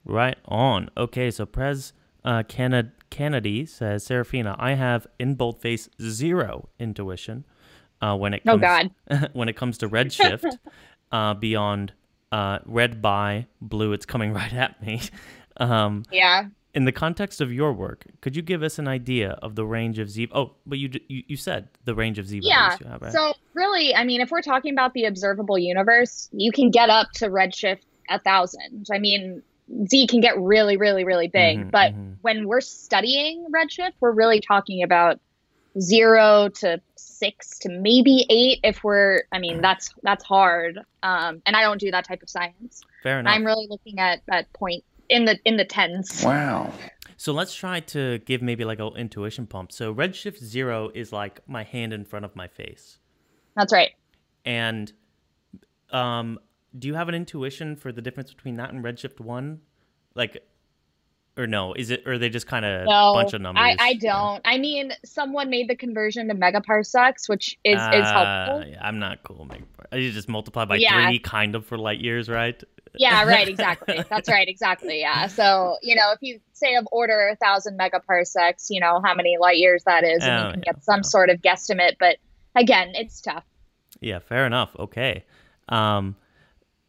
[0.05, 0.89] Right on.
[0.97, 1.93] Okay, so Prez
[2.25, 7.45] uh, Canad- Kennedy says, Sarafina, I have in boldface zero intuition
[8.01, 8.61] uh, when it Oh, comes
[9.09, 9.29] God.
[9.33, 10.57] when it comes to redshift
[11.11, 11.93] uh, beyond
[12.31, 13.93] uh, red by blue.
[13.93, 15.01] It's coming right at me.
[15.57, 16.45] Um, Yeah.
[16.73, 19.99] In the context of your work, could you give us an idea of the range
[19.99, 20.29] of Z?
[20.33, 22.69] Oh, but you you, you said the range of Z Yeah.
[22.69, 23.11] values you have, right?
[23.11, 27.11] So really, I mean, if we're talking about the observable universe, you can get up
[27.15, 28.87] to redshift a thousand.
[28.91, 29.41] I mean,
[29.87, 31.59] Z can get really, really, really big.
[31.59, 32.15] Mhm, but mhm.
[32.21, 35.19] when we're studying redshift, we're really talking about
[35.79, 38.59] zero to six to maybe eight.
[38.63, 40.79] If we're, I mean, that's that's hard.
[41.03, 42.81] Um, and I don't do that type of science.
[43.03, 43.33] Fair enough.
[43.33, 46.23] I'm really looking at that point in the in the tens.
[46.23, 46.73] Wow.
[47.17, 49.71] So let's try to give maybe like an intuition pump.
[49.71, 52.97] So redshift zero is like my hand in front of my face.
[53.55, 53.91] That's right.
[54.43, 54.91] And
[55.91, 56.39] um,
[56.77, 59.61] do you have an intuition for the difference between that and Redshift one?
[60.15, 60.43] Like,
[61.37, 61.73] or no?
[61.73, 63.63] Is it or are they just kind of No, bunch of numbers?
[63.63, 64.41] I, I don't.
[64.45, 68.69] I mean, someone made the conversion to megaparsecs, which is is Ah, helpful.
[68.69, 69.47] yeah, I'm not cool.
[69.93, 71.07] You just multiply by Yeah.
[71.07, 72.61] three, kind of for light years, right?
[72.95, 74.03] Yeah, right, exactly.
[74.09, 74.99] That's right, exactly.
[74.99, 75.27] Yeah.
[75.27, 79.37] So, you know, if you say of order a thousand megaparsecs, you know, how many
[79.39, 81.01] light years that is, and Oh, you can yeah, get some yeah.
[81.03, 81.95] sort of guesstimate.
[81.99, 82.17] But
[82.55, 83.45] again, it's tough.
[84.01, 84.75] Yeah, fair enough.
[84.77, 85.23] Okay.
[85.69, 86.15] Um,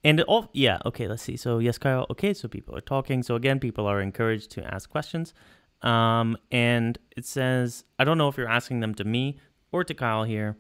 [0.04, 0.78] and all yeah.
[0.84, 1.36] Okay, let's see.
[1.36, 2.06] So yes, Kyle.
[2.10, 3.22] Okay, so people are talking.
[3.22, 5.34] So again, people are encouraged to ask questions.
[5.82, 9.38] Um, and it says I don't know if you're asking them to me
[9.72, 10.56] or to Kyle here.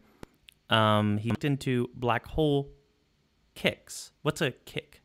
[0.70, 2.70] Um, he looked into black hole
[3.54, 4.12] kicks.
[4.22, 5.02] What's a kick?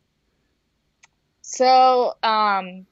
[1.42, 2.86] So, um,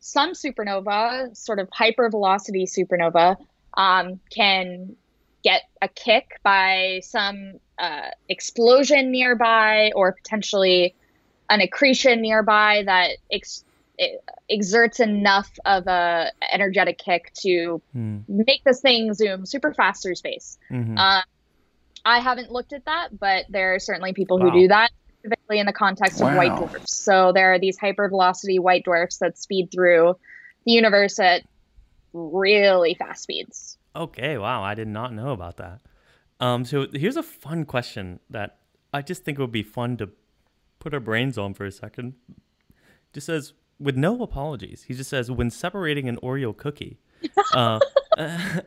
[0.00, 3.36] some supernova, sort of hypervelocity supernova,
[3.74, 4.96] um, can
[5.44, 10.94] get a kick by some uh, explosion nearby or potentially
[11.50, 13.64] an accretion nearby that ex-
[14.50, 18.18] exerts enough of a energetic kick to Hmm.
[18.28, 20.58] make this thing zoom super fast through space.
[20.70, 20.98] Mhm.
[20.98, 21.22] Uh,
[22.04, 25.66] I haven't looked at that, but there are certainly people who do that, specifically in
[25.66, 26.96] the context of white dwarfs.
[26.96, 30.16] So there are these hypervelocity white dwarfs that speed through
[30.66, 31.42] the universe at
[32.12, 33.78] really fast speeds.
[33.94, 35.80] Okay, wow, I did not know about that.
[36.42, 38.58] Um, so here's a fun question that
[38.92, 40.10] I just think it would be fun to
[40.80, 42.14] put our brains on for a second.
[43.12, 46.98] Just says, with no apologies, he just says, when separating an Oreo cookie,
[47.54, 47.78] uh,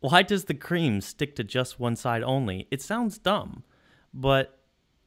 [0.00, 2.68] why does the cream stick to just one side only?
[2.70, 3.64] It sounds dumb,
[4.14, 4.60] but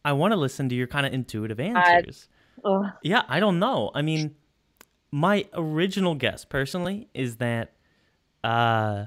[0.04, 2.28] I want to listen to your kind of intuitive answers.
[2.66, 2.86] Ugh.
[3.02, 3.92] Yeah, I don't know.
[3.96, 4.36] I mean,
[5.10, 7.74] my original guess personally is that
[8.44, 9.06] uh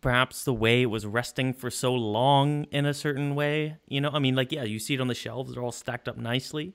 [0.00, 4.10] perhaps the way it was resting for so long in a certain way, you know?
[4.12, 6.74] I mean, like yeah, you see it on the shelves, they're all stacked up nicely.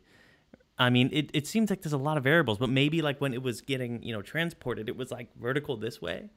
[0.77, 3.33] I mean, it, it seems like there's a lot of variables, but maybe like when
[3.33, 6.29] it was getting, you know, transported, it was like vertical this way.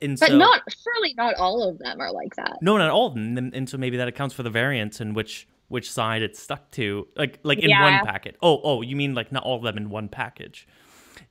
[0.00, 2.58] And But so, not surely not all of them are like that.
[2.62, 5.12] no, not all of them, and, and so maybe that accounts for the variance in
[5.12, 7.82] which which side it's stuck to, like like in Yeah.
[7.82, 8.36] one packet.
[8.40, 10.66] Oh, oh, you mean like not all of them in one package?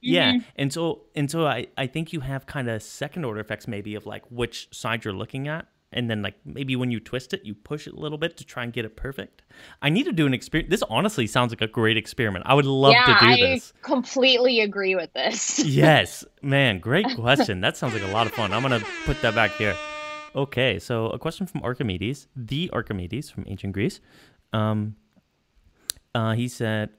[0.02, 0.50] Yeah, Mm-hmm.
[0.58, 3.96] and so and so I I think you have kind of second order effects maybe
[3.96, 7.44] of like which side you're looking at, and then like maybe when you twist it,
[7.46, 9.42] you push it a little bit to try and get it perfect.
[9.82, 10.70] I need to do an experiment.
[10.70, 12.46] This honestly sounds like a great experiment.
[12.48, 13.42] I would love yeah, to do this.
[13.42, 13.74] I this.
[13.82, 15.60] completely agree with this.
[15.66, 17.62] yes, man, great question.
[17.62, 18.54] That sounds like a lot of fun.
[18.54, 19.76] I'm gonna put that back here.
[20.36, 24.00] Okay, so a question from Archimedes, the Archimedes from ancient Greece.
[24.54, 24.96] Um,
[26.14, 26.90] uh, he said,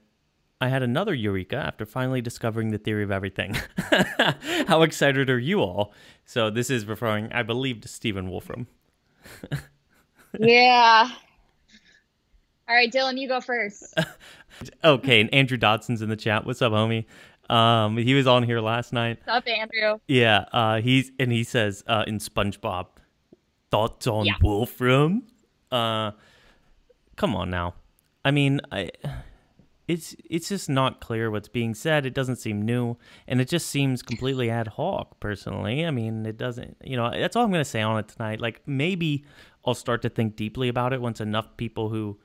[0.61, 3.55] "I had another eureka after finally discovering the theory of everything.
[4.67, 5.93] How excited are you all?"
[6.25, 8.67] So this is referring, I believe, to Stephen Wolfram.
[10.39, 11.09] yeah.
[12.67, 13.93] All right, Dylan, you go first.
[14.83, 16.45] Okay, and Andrew Dodson's in the chat.
[16.45, 17.05] What's up, homie?
[17.49, 19.19] Um, he was on here last night.
[19.23, 19.99] What's up, Andrew?
[20.07, 22.87] Yeah, uh, he's and he says uh, in SpongeBob,
[23.71, 24.33] thoughts on Yeah.
[24.41, 25.23] Wolfram.
[25.71, 26.11] Uh,
[27.15, 27.75] come on now.
[28.25, 28.91] I mean, I,
[29.89, 32.05] it's it's just not clear what's being said.
[32.05, 32.95] It doesn't seem new,
[33.27, 35.19] and it just seems completely ad hoc.
[35.19, 36.77] Personally, I mean, it doesn't.
[36.83, 38.39] You know, that's all I'm gonna say on it tonight.
[38.39, 39.25] Like maybe
[39.65, 42.19] I'll start to think deeply about it once enough people who.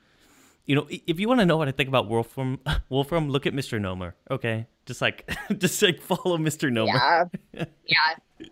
[0.67, 3.53] You know, if you want to know what I think about Wolfram, Wolfram, look at
[3.53, 3.79] Mr.
[3.79, 4.13] Nomer.
[4.31, 6.71] Okay, just like, just like follow Mr.
[6.71, 7.29] Nomer.
[7.53, 7.65] Yeah.
[7.85, 8.47] yeah.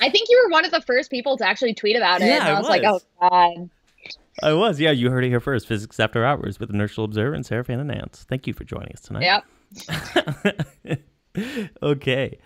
[0.00, 2.26] I think you were one of the first people to actually tweet about it.
[2.26, 3.70] Yeah, and I I was, like, oh, God.
[4.42, 4.90] I was, yeah.
[4.90, 5.66] You heard it here first.
[5.66, 8.24] Physics After Hours with Inertial Observer and Sarafina Nance.
[8.28, 9.42] Thank you for joining us tonight.
[10.86, 11.00] Yep.
[11.82, 12.38] okay.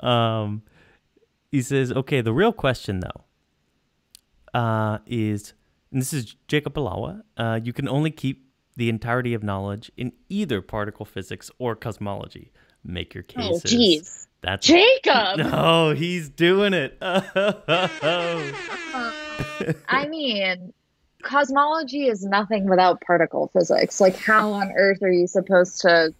[0.00, 0.62] Um,
[1.50, 3.24] he says, okay, the real question though.
[4.58, 5.54] uh, is,
[5.92, 8.46] and this is Jacob Balawa, uh, you can only keep
[8.76, 12.50] the entirety of knowledge in either particle physics or cosmology.
[12.84, 13.44] Make your case.
[13.50, 14.26] Oh, jeez.
[14.40, 15.36] That's Jacob!
[15.52, 16.96] No, he's doing it.
[19.88, 20.72] I mean,
[21.22, 24.00] cosmology is nothing without particle physics.
[24.00, 26.14] Like, how on earth are you supposed to?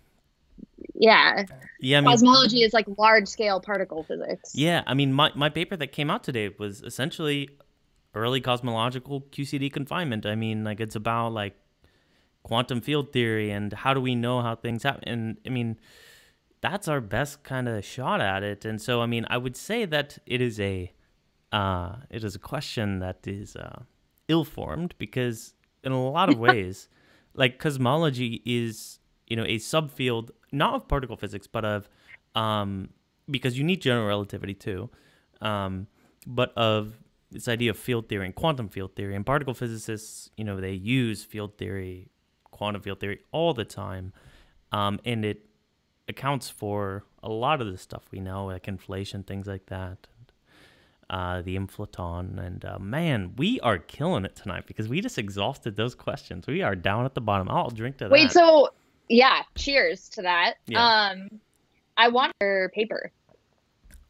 [0.95, 1.45] Yeah,
[1.81, 4.55] yeah, I mean, cosmology is like large scale particle physics.
[4.55, 7.49] Yeah, I mean, my, my paper that came out today was essentially
[8.15, 10.25] early cosmological QCD confinement.
[10.25, 11.55] I mean, like it's about like
[12.45, 15.09] quantum field theory and how do we know how things happen.
[15.09, 15.77] And I mean,
[16.61, 18.65] that's our best kind of shot at it.
[18.65, 20.93] And so, I mean, I would say that it is a
[21.51, 23.83] uh, it is a question that is uh,
[24.29, 25.55] ill-formed because
[25.85, 26.89] in a lot of ways,
[27.35, 31.89] like cosmology is you know a subfield not of particle physics but of
[32.35, 32.91] um,
[33.31, 34.91] because you need general relativity too,
[35.41, 35.87] um,
[36.27, 36.95] but of
[37.31, 40.73] this idea of field theory and quantum field theory and particle physicists you know they
[40.73, 42.11] use field theory,
[42.51, 44.13] quantum field theory all the time,
[44.73, 45.47] um, and it
[46.09, 50.09] accounts for a lot of the stuff we know like inflation things like that.
[51.13, 55.77] Uh, the inflaton and uh, man, we are killing it tonight because we just exhausted
[55.77, 56.47] those questions.
[56.47, 57.51] We are down at the bottom.
[57.51, 58.11] I'll drink to that.
[58.11, 58.71] Wait, so
[59.11, 60.55] yeah, cheers to that.
[60.67, 60.83] Yeah.
[60.83, 61.29] Um,
[61.99, 63.13] I want your paper.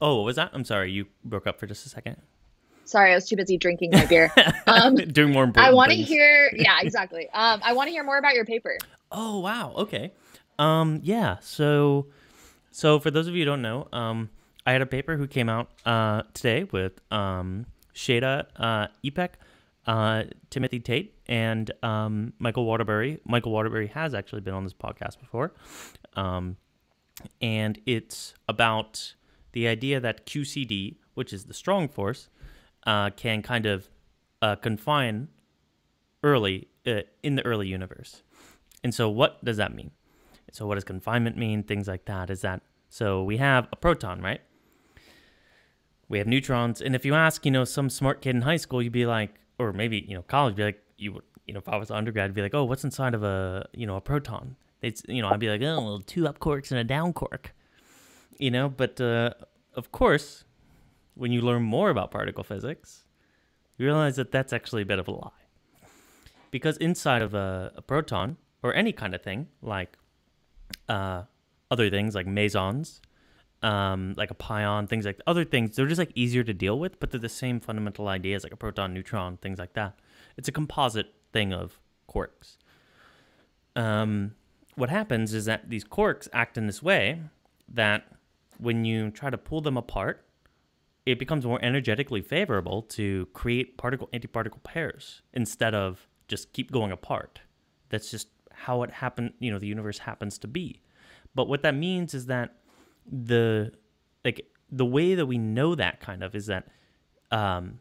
[0.00, 0.50] oh, what was that?
[0.52, 2.18] I'm sorry, you broke up for just a second.
[2.84, 4.32] Sorry, I was too busy drinking my beer.
[4.68, 6.50] Um, Doing more important I want to hear.
[6.54, 7.28] Yeah, exactly.
[7.34, 8.78] Um, I want to hear more about your paper.
[9.10, 9.72] Oh wow.
[9.76, 10.12] Okay.
[10.58, 11.00] Um.
[11.02, 11.38] Yeah.
[11.40, 12.06] So,
[12.70, 14.30] so for those of you who don't know, um,
[14.64, 18.86] I had a paper who came out uh today with um Seyda uh
[19.86, 23.20] uh Timothy Tait and um Michael Waterbury.
[23.24, 25.52] Michael Waterbury has actually been on this podcast before,
[26.14, 26.56] um,
[27.40, 29.14] and it's about
[29.52, 32.28] the idea that QCD, which is the strong force,
[32.86, 33.88] uh, can kind of
[34.40, 35.28] uh, confine
[36.22, 38.22] early uh, in the early universe.
[38.84, 39.92] And so, what does that mean?
[40.52, 41.62] So, what does confinement mean?
[41.62, 42.30] Things like that.
[42.30, 43.22] Is that so?
[43.22, 44.40] We have a proton, right?
[46.12, 48.82] We have neutrons, and if you ask, you know, some smart kid in high school,
[48.82, 51.70] you'd be like, or maybe you know, college, be like, you, would- you know, if
[51.70, 54.00] I was an undergrad, I'd be like, oh, what's inside of a, you know, a
[54.02, 54.56] proton?
[54.82, 57.54] It's, you know, I'd be like, oh, well, two up quarks and a down quark,
[58.36, 58.68] you know.
[58.68, 59.30] But uh,
[59.74, 60.44] of course,
[61.14, 63.04] when you learn more about particle physics,
[63.78, 65.30] you realize that that's actually a bit of a lie
[66.50, 69.96] because inside of a, a proton or any kind of thing like
[70.90, 71.22] uh,
[71.70, 73.00] other things like mesons
[73.62, 76.98] um, like a pion things like other things they're just like easier to deal with
[77.00, 79.98] but they're the same fundamental ideas like a proton neutron things like that
[80.36, 82.56] it's a composite thing of quarks
[83.74, 84.34] um,
[84.74, 87.20] what happens is that these quarks act in this way
[87.68, 88.04] that
[88.58, 90.24] when you try to pull them apart
[91.04, 96.92] it becomes more energetically favorable to create particle antiparticle pairs instead of just keep going
[96.92, 97.40] apart.
[97.88, 100.80] That's just how it happened, you know, the universe happens to be.
[101.34, 102.54] But what that means is that
[103.10, 103.72] the
[104.24, 106.68] like the way that we know that kind of is that
[107.30, 107.80] um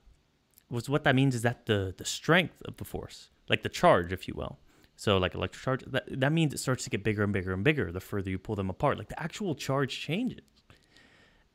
[0.69, 4.11] was what that means is that the the strength of the force, like the charge
[4.11, 4.57] if you will.
[4.95, 7.63] So like electric charge that that means it starts to get bigger and bigger and
[7.63, 8.97] bigger the further you pull them apart.
[8.97, 10.41] Like the actual charge changes.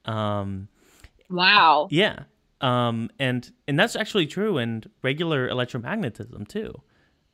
[0.04, 0.68] Um
[1.28, 1.88] Wow.
[1.90, 2.24] yeah.
[2.60, 6.80] Um, and and that's actually true in regular electromagnetism too.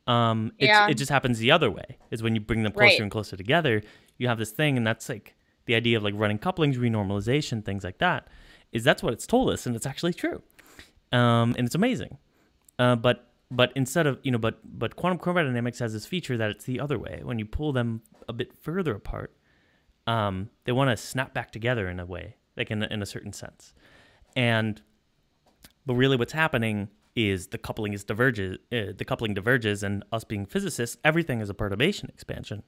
[0.05, 0.89] Um, it's, Yeah.
[0.89, 1.97] it just happens the other way.
[2.11, 2.99] Is when you bring them closer Right.
[3.01, 3.81] and closer together,
[4.17, 7.83] you have this thing, and that's like the idea of like running couplings, renormalization, things
[7.83, 8.27] like that.
[8.71, 10.41] Is that's what it's told us, and it's actually true.
[11.11, 12.17] Um, and it's amazing.
[12.79, 16.49] Uh, but but instead of you know, but but quantum chromodynamics has this feature that
[16.49, 17.21] it's the other way.
[17.23, 19.35] When you pull them a bit further apart,
[20.07, 23.05] um, they want to snap back together in a way, like in a, in a
[23.05, 23.73] certain sense.
[24.35, 24.81] And
[25.85, 28.57] but really, what's happening is the coupling is diverges.
[28.71, 32.63] Uh, the coupling diverges, and us being physicists, everything is a perturbation expansion.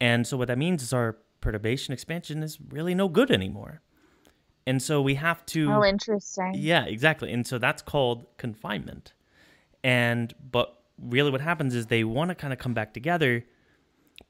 [0.00, 3.82] And so what that means is our perturbation expansion is really no good anymore.
[4.66, 5.72] And so we have to.
[5.72, 6.52] Oh, interesting.
[6.54, 7.32] Yeah, exactly.
[7.32, 9.14] And so that's called confinement.
[9.82, 13.44] And but really what happens is they want to kind of come back together,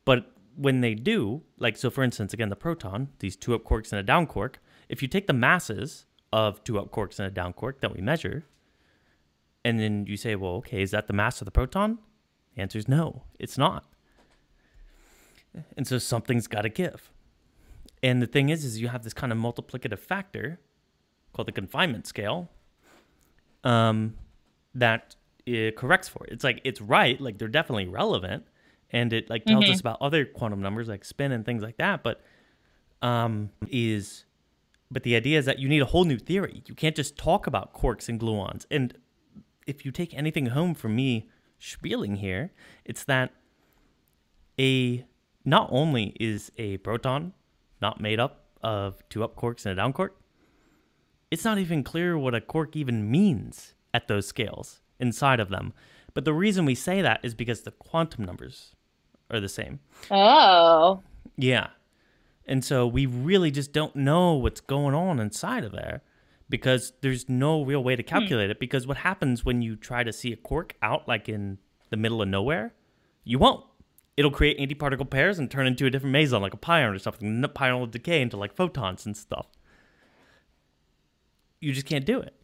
[0.05, 3.91] but when they do, like so for instance, again the proton, these two up quarks
[3.93, 7.31] and a down quark, if you take the masses of two up quarks and a
[7.31, 8.45] down quark that we measure,
[9.65, 11.99] and then you say, well, okay, is that the mass of the proton?
[12.55, 13.87] The answer is no, it's not.
[15.77, 17.11] And so something's got to give.
[18.03, 20.61] And the thing is, is you have this kind of multiplicative factor
[21.33, 22.49] called the confinement scale
[23.65, 24.15] um,
[24.75, 26.33] that it corrects for it.
[26.33, 28.45] It's like it's right, like they're definitely relevant,
[28.91, 32.03] and it like tells us about other quantum numbers like spin and things like that.
[32.03, 32.23] But
[33.03, 34.25] um, is
[34.91, 36.63] but the idea is that you need a whole new theory.
[36.67, 38.97] You can't just talk about quarks and gluons, and
[39.67, 42.53] if you take anything home from me spieling here,
[42.85, 43.33] it's that
[44.59, 45.05] a
[45.49, 47.33] not only is a proton
[47.81, 50.21] not made up of two up quarks and a down quark,
[51.31, 55.73] it's not even clear what a quark even means at those scales inside of them.
[56.15, 58.75] But the reason we say that is because the quantum numbers
[59.31, 59.81] are the same.
[60.11, 61.03] Oh.
[61.37, 61.69] Yeah.
[62.47, 66.03] And so we really just don't know what's going on inside of there
[66.49, 68.09] because there's no real way to hmm.
[68.09, 68.59] calculate it.
[68.59, 71.59] Because what happens when you try to see a quark out like in
[71.91, 72.75] the middle of nowhere?
[73.25, 73.65] You won't.
[74.19, 77.29] It'll create antiparticle pairs and turn into a different meson, like a pion or something.
[77.29, 79.47] And the pion will decay into like photons and stuff.
[81.61, 82.35] You just can't do it.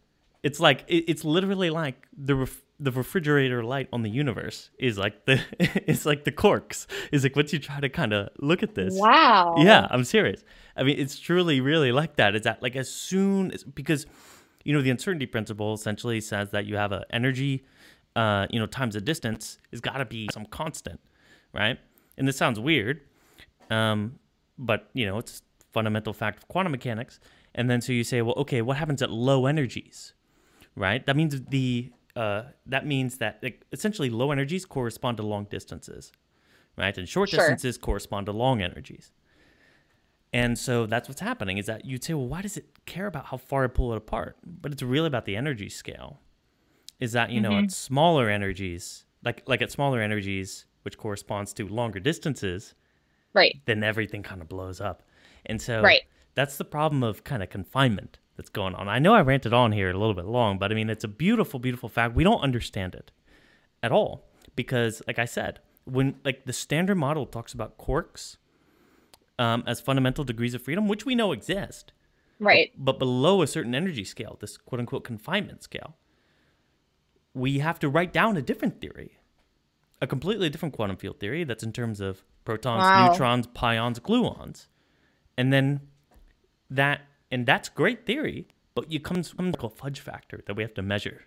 [0.45, 4.99] It's like it, it's literally like the ref, the refrigerator light on the universe is
[4.99, 6.87] like the it's like the quarks.
[7.11, 8.95] Is like once you try to kind of look at this.
[8.97, 9.57] Wow.
[9.59, 10.45] Yeah, I'm serious.
[10.77, 12.37] I mean, it's truly really like that.
[12.37, 14.07] Is that like as soon as because
[14.65, 17.65] you know the uncertainty principle essentially says that you have a energy,
[18.15, 21.01] uh, you know, times a distance is got to be some constant,
[21.55, 21.79] right?
[22.19, 23.01] And this sounds weird,
[23.71, 24.19] um,
[24.59, 27.21] but you know it's a fundamental fact of quantum mechanics.
[27.55, 30.13] And then so you say, well, okay, what happens at low energies,
[30.75, 31.05] right?
[31.07, 36.13] That means the uh, that means that like, essentially low energies correspond to long distances,
[36.77, 36.97] right?
[36.99, 37.39] And short Sure.
[37.39, 39.13] distances correspond to long energies.
[40.33, 43.27] And so that's what's happening is that you'd say, well, why does it care about
[43.27, 44.37] how far I pull it apart?
[44.45, 46.19] But it's really about the energy scale.
[46.99, 47.65] Is that, you know, Mm-hmm.
[47.67, 52.75] at smaller energies, like like at smaller energies, which corresponds to longer distances,
[53.33, 53.61] Right.
[53.65, 55.03] then everything kind of blows up.
[55.47, 56.03] And so Right.
[56.35, 58.89] that's the problem of kind of confinement that's going on.
[58.89, 61.09] I know I ranted on here a little bit long, but I mean, it's a
[61.09, 62.15] beautiful, beautiful fact.
[62.15, 63.11] We don't understand it
[63.83, 64.25] at all
[64.57, 68.37] because, like I said, when like the standard model talks about quarks
[69.39, 71.93] um, as fundamental degrees of freedom, which we know exist,
[72.39, 72.73] Right.
[72.77, 75.97] but below a certain energy scale, this quote unquote confinement scale,
[77.35, 79.19] we have to write down a different theory,
[80.01, 83.09] a completely different quantum field theory that's in terms of protons, Wow.
[83.11, 84.67] neutrons, pions, gluons.
[85.37, 85.81] And then
[86.71, 90.75] that, and that's great theory, but you comes from the fudge factor that we have
[90.75, 91.23] to measure.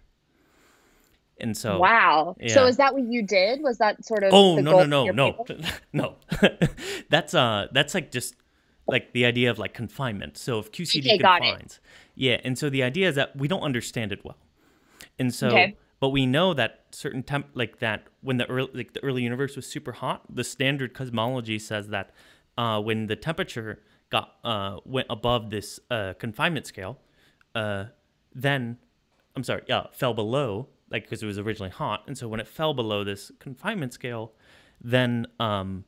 [1.39, 2.36] And so, wow.
[2.47, 3.62] So is that what you did?
[3.62, 5.45] Was that sort of Oh no no no no
[5.93, 6.15] no.
[7.10, 8.36] that's uh that's like just
[8.88, 10.38] like the idea of like confinement.
[10.38, 11.80] So if QCD Okay, confines,
[12.15, 14.38] yeah, and so the idea is that we don't understand it well,
[15.19, 15.75] and so Okay.
[15.99, 19.55] But we know that certain temp like that when the early like the early universe
[19.55, 22.12] was super hot, the standard cosmology says that
[22.57, 26.99] uh, when the temperature got uh went above this uh confinement scale,
[27.55, 27.86] uh
[28.33, 28.77] then
[29.36, 32.47] I'm sorry, yeah, fell below, like because it was originally hot, and so when it
[32.47, 34.33] fell below this confinement scale,
[34.81, 35.86] then um,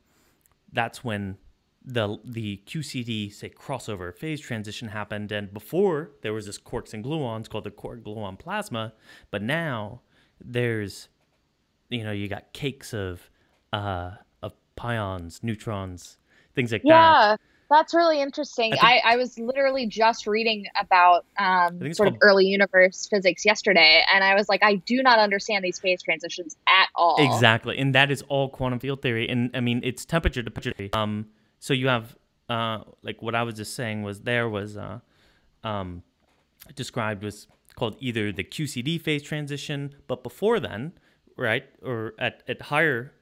[0.71, 1.37] that's when
[1.83, 5.31] the the QCD say crossover phase transition happened.
[5.31, 8.93] And before there was this quarks and gluons called the quark gluon plasma,
[9.31, 10.01] but now
[10.43, 11.09] there's
[11.89, 13.29] you know you got cakes of
[13.73, 14.11] uh,
[14.41, 16.17] of pions, neutrons,
[16.53, 16.87] things like that.
[16.87, 17.35] Yeah,
[17.69, 18.73] that's really interesting.
[18.73, 23.45] I I, think- I, was literally just reading about um, sort of early universe physics
[23.45, 27.17] yesterday, and I was like, I do not understand these phase transitions at all.
[27.19, 29.29] Exactly, and that is all quantum field theory.
[29.29, 30.89] And I mean, it's temperature to temperature.
[30.93, 31.27] Um,
[31.59, 32.15] so you have
[32.49, 34.99] uh, like what I was just saying was there was uh,
[35.63, 36.03] um,
[36.75, 40.93] described was called either the QCD phase transition, but before then,
[41.37, 43.13] right, or at at higher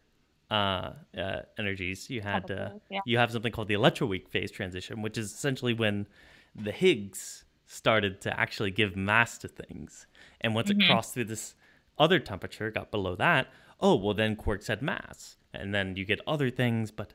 [0.50, 3.02] uh, uh, energies, you had uh, yeah.
[3.06, 6.08] you have something called the electroweak phase transition, which is essentially when
[6.56, 10.08] the Higgs started to actually give mass to things,
[10.42, 10.82] and once Mm-hmm.
[10.82, 11.56] it crossed through this
[12.00, 13.48] other temperature, got below that,
[13.82, 17.14] oh well, then quarks had mass, and then you get other things, but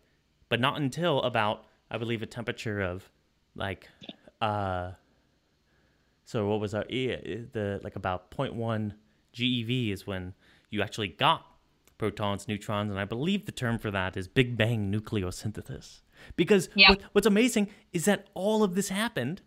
[0.53, 3.09] but not until about I believe a temperature of
[3.57, 3.89] like
[4.43, 4.91] uh
[6.27, 8.93] so what was our the like about 0.1
[9.35, 10.35] GeV is when
[10.69, 11.47] you actually got
[11.97, 16.03] protons, neutrons, and I believe the term for that is Big Bang nucleosynthesis.
[16.37, 16.91] Because Yeah.
[16.91, 19.41] what, what's amazing is that all of this happened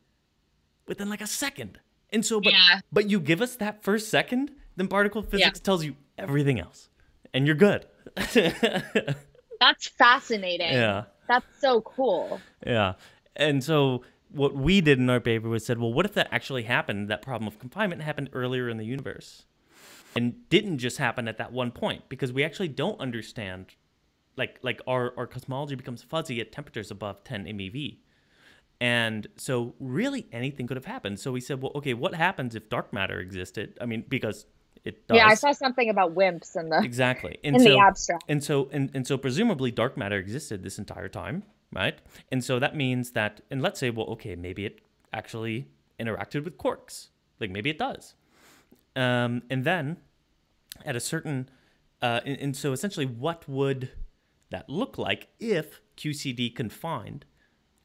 [0.88, 1.78] within like a second.
[2.10, 2.80] And so but Yeah.
[2.92, 6.90] but you give us that first second, then particle physics tells you everything else.
[7.32, 7.86] And you're good.
[9.66, 10.74] That's fascinating.
[10.74, 11.06] yeah.
[11.28, 12.40] That's so cool.
[12.66, 12.94] Yeah.
[13.36, 16.64] And so what we did in our paper was said, well, what if that actually
[16.64, 17.10] happened?
[17.10, 19.46] That problem of confinement happened earlier in the universe
[20.16, 23.76] and didn't just happen at that one point because we actually don't understand
[24.38, 27.98] like like our, our cosmology becomes fuzzy at temperatures above 10 MeV.
[28.80, 31.20] And so really anything could have happened.
[31.20, 33.78] So we said, well, okay, what happens if dark matter existed?
[33.82, 34.46] I mean, because
[34.86, 35.18] it does.
[35.18, 37.38] Yeah, I saw something about wimps in the Exactly.
[37.44, 38.24] And in so, the abstract.
[38.30, 42.00] And so and, and so presumably dark matter existed this entire time, right?
[42.32, 44.82] And so that means that and let's say, well, okay, maybe it
[45.12, 45.68] actually
[46.00, 47.08] interacted with quarks.
[47.40, 48.14] Like maybe it does.
[48.96, 49.98] Um, and then
[50.86, 51.50] at a certain,
[52.02, 53.92] uh, and, and so essentially, what would
[54.52, 57.26] that look like if QCD confined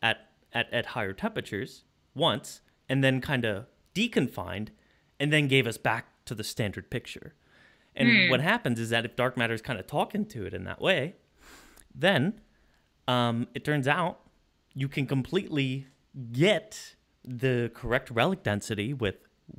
[0.02, 1.84] at at, at higher temperatures
[2.14, 4.68] once and then kind of deconfined
[5.18, 7.34] and then gave us back to the standard picture.
[7.96, 10.62] And what happens is that if dark matter is kind of talking to it in
[10.64, 11.16] that way,
[11.94, 12.40] then
[13.08, 14.20] um, it turns out
[14.72, 15.86] you can completely
[16.32, 19.16] get the correct relic density with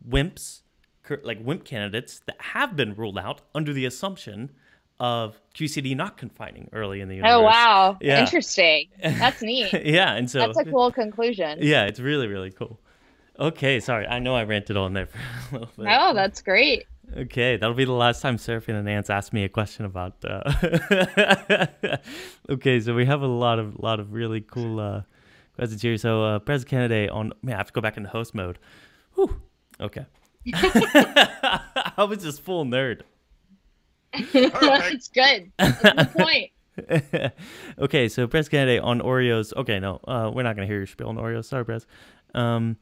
[0.10, 0.62] WIMPs,
[1.24, 4.52] like WIMP candidates that have been ruled out under the assumption
[4.98, 7.34] of QCD not confining early in the universe.
[7.36, 8.22] Oh wow, Yeah.
[8.22, 8.88] interesting.
[9.04, 9.74] That's neat.
[9.86, 11.60] yeah, and so That's a cool conclusion.
[11.62, 12.80] yeah, it's really really cool.
[13.40, 15.06] Okay, sorry, I know I ranted on there
[15.50, 15.86] for a little bit.
[15.86, 16.86] No, that's great.
[17.16, 20.14] Okay, that'll be the last time Sarafina Nance ask me a question about.
[20.24, 21.68] Uh...
[22.50, 25.02] okay, so we have a lot of lot of really cool uh,
[25.56, 25.98] questions here.
[25.98, 27.34] So, uh, President Kennedy on.
[27.42, 28.60] Man, I have to go back into host mode.
[29.16, 29.42] Whew.
[29.82, 30.06] Okay.
[30.54, 33.02] I was just full nerd.
[34.14, 35.52] it's good.
[35.58, 36.52] That's a good point.
[37.80, 39.54] okay, so Prez Kennedy on Oreos.
[39.54, 41.46] Okay, no, uh, we're not gonna hear your spiel on Oreos.
[41.46, 41.86] Sorry, Prez.
[42.34, 42.78] Um,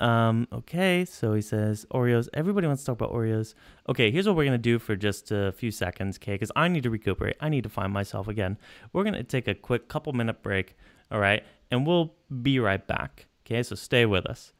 [0.00, 2.28] um, okay, so he says Oreos.
[2.32, 3.54] Everybody wants to talk about Oreos.
[3.88, 6.32] Okay, here's what we're gonna do for just a few seconds, okay?
[6.32, 7.36] Because I need to recuperate.
[7.40, 8.58] I need to find myself again.
[8.92, 10.76] We're gonna take a quick couple minute break.
[11.10, 13.26] All right, and we'll be right back.
[13.46, 14.52] Okay, so stay with us.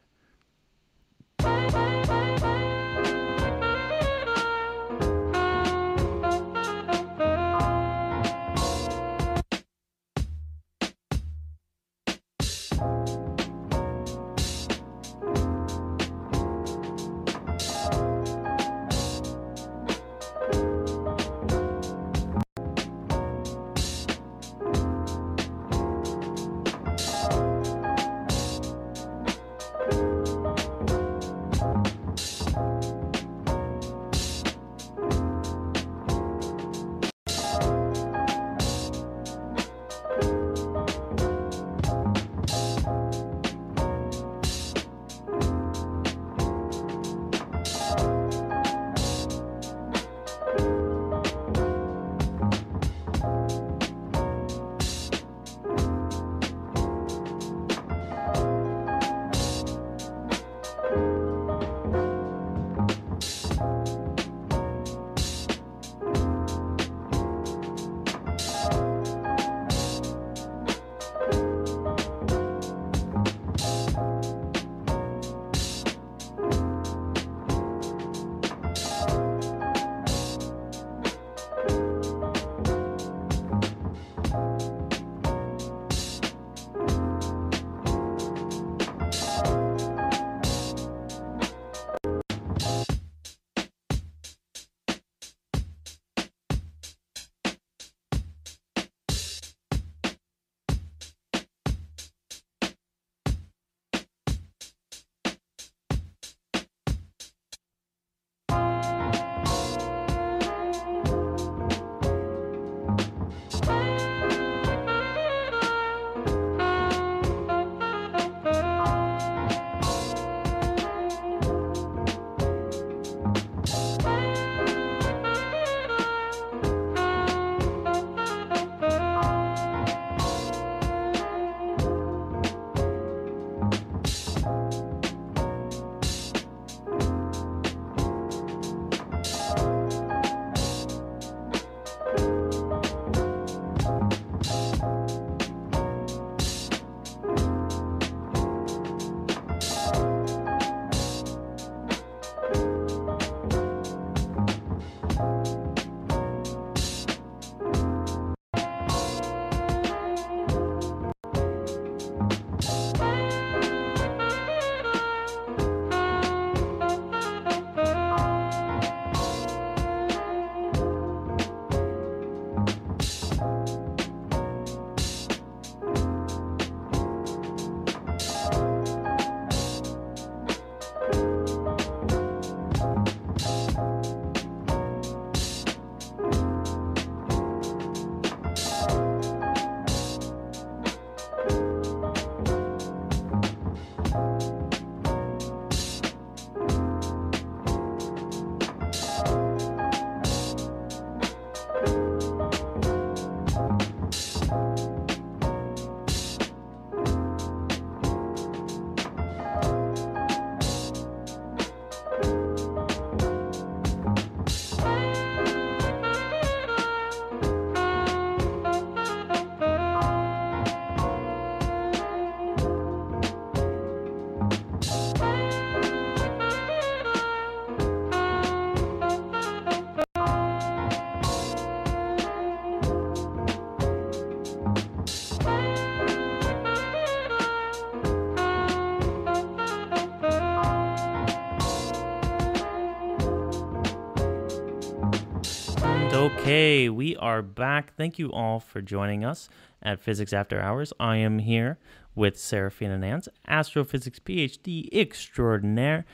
[246.22, 247.96] Okay, we are back.
[247.96, 249.48] Thank you all for joining us
[249.82, 250.92] at Physics After Hours.
[251.00, 251.78] I am here
[252.14, 256.04] with Sarafina Nance, astrophysics PhD extraordinaire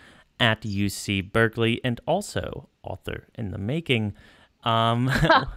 [0.41, 4.15] at UC Berkeley, and also author in the making.
[4.65, 5.11] Um,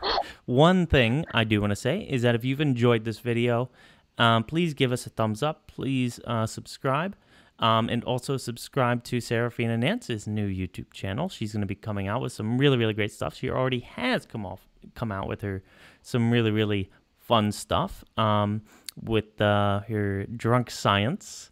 [0.46, 3.70] one thing I do want to say is that if you've enjoyed this video,
[4.18, 5.66] um, please give us a thumbs up.
[5.68, 7.16] Please uh, subscribe.
[7.62, 11.30] Um, and also subscribe to Sarafina Nance's new YouTube channel.
[11.30, 13.36] She's going to be coming out with some really, really great stuff.
[13.36, 15.62] She already has come off, come out with her
[16.02, 16.90] some really, really
[17.20, 18.64] fun stuff um,
[19.02, 21.52] with uh, her drunk science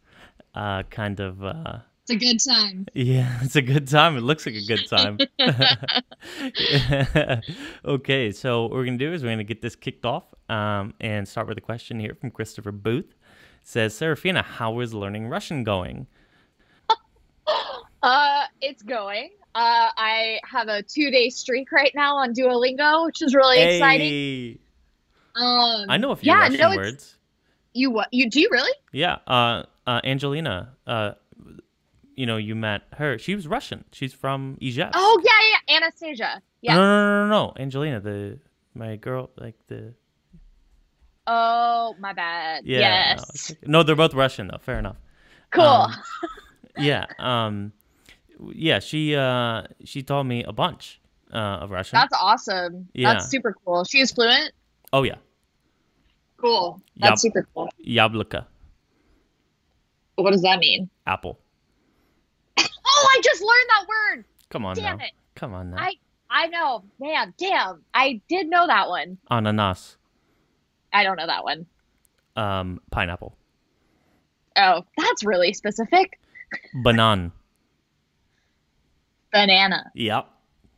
[0.55, 1.43] uh, kind of.
[1.43, 2.86] Uh, it's a good time.
[2.93, 4.18] Yeah, it's a good time.
[4.18, 5.20] It looks like a good time.
[7.86, 11.28] okay, so what we're gonna do is we're gonna get this kicked off um, and
[11.28, 13.16] start with a question here from Christopher Booth
[13.70, 16.07] says Sarafina, how is learning Russian going?
[18.03, 19.30] uh, it's going.
[19.53, 23.78] Uh, I have a two day streak right now on Duolingo, which is really hey.
[23.78, 24.59] exciting.
[25.36, 27.17] Um, I know a few yeah, Russian no, words.
[27.74, 28.07] You what?
[28.11, 28.74] You do you really?
[28.91, 29.17] Yeah.
[29.28, 30.76] Uh, uh, Angelina.
[30.88, 31.11] Uh,
[32.15, 33.17] you know, you met her.
[33.20, 33.86] She was Russian.
[33.91, 34.91] She's from Izhevsk.
[34.95, 35.32] Oh yeah,
[35.70, 36.41] yeah, Anastasia.
[36.61, 36.76] Yeah.
[36.76, 37.53] No, no, no, no, no.
[37.57, 38.39] Angelina, the
[38.74, 39.93] my girl, like the
[41.32, 42.65] Oh, my bad.
[42.65, 43.51] Yeah, yes.
[43.61, 44.57] No, no, they're both Russian though.
[44.59, 44.97] Fair enough.
[45.51, 45.63] Cool.
[45.63, 45.93] Um,
[46.77, 47.05] yeah.
[47.19, 47.71] Um,
[48.51, 48.80] yeah.
[48.80, 50.99] She uh, she told me a bunch
[51.32, 51.97] uh, of Russian.
[51.97, 52.88] That's awesome.
[52.93, 53.13] Yeah.
[53.13, 53.84] That's super cool.
[53.84, 54.53] She is fluent.
[54.91, 55.17] Oh yeah.
[56.38, 56.82] Cool.
[56.97, 57.69] That's Yab- super cool.
[57.86, 58.45] Yablika.
[60.15, 60.89] What does that mean?
[61.05, 61.39] Apple.
[62.91, 64.25] Oh, I just learned that word.
[64.49, 65.05] Come on Damn now.
[65.05, 65.11] it.
[65.36, 65.77] Come on now.
[65.77, 65.93] I
[66.30, 67.36] I know, man.
[67.38, 69.19] Damn, I did know that one.
[69.30, 69.95] Ananas.
[70.94, 71.66] I don't know that one.
[72.36, 73.36] Um, pineapple.
[74.56, 76.20] Oh, that's really specific.
[76.84, 77.32] Banan.
[79.32, 79.92] Banana.
[79.94, 80.28] Yep.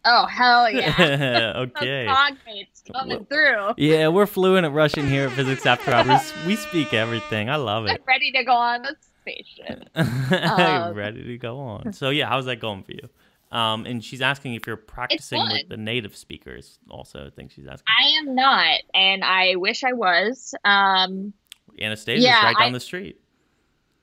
[0.03, 1.53] Oh hell yeah.
[1.55, 2.07] okay.
[2.09, 3.73] Cogmates coming through.
[3.77, 6.33] Yeah, we're fluent at Russian here at Physics After Hours.
[6.47, 7.49] We speak everything.
[7.49, 8.03] I love I'm it.
[8.07, 9.89] ready to go on the spaceship.
[10.31, 11.93] Um, Ready to go on.
[11.93, 13.07] So yeah, how's that going for you?
[13.51, 16.79] Um, and she's asking if you're practicing with the native speakers.
[16.89, 17.85] Also, I think she's asking.
[18.01, 20.53] I am not, and I wish I was.
[20.63, 21.33] Um,
[21.81, 23.17] Anastasia's yeah, right down I- the street.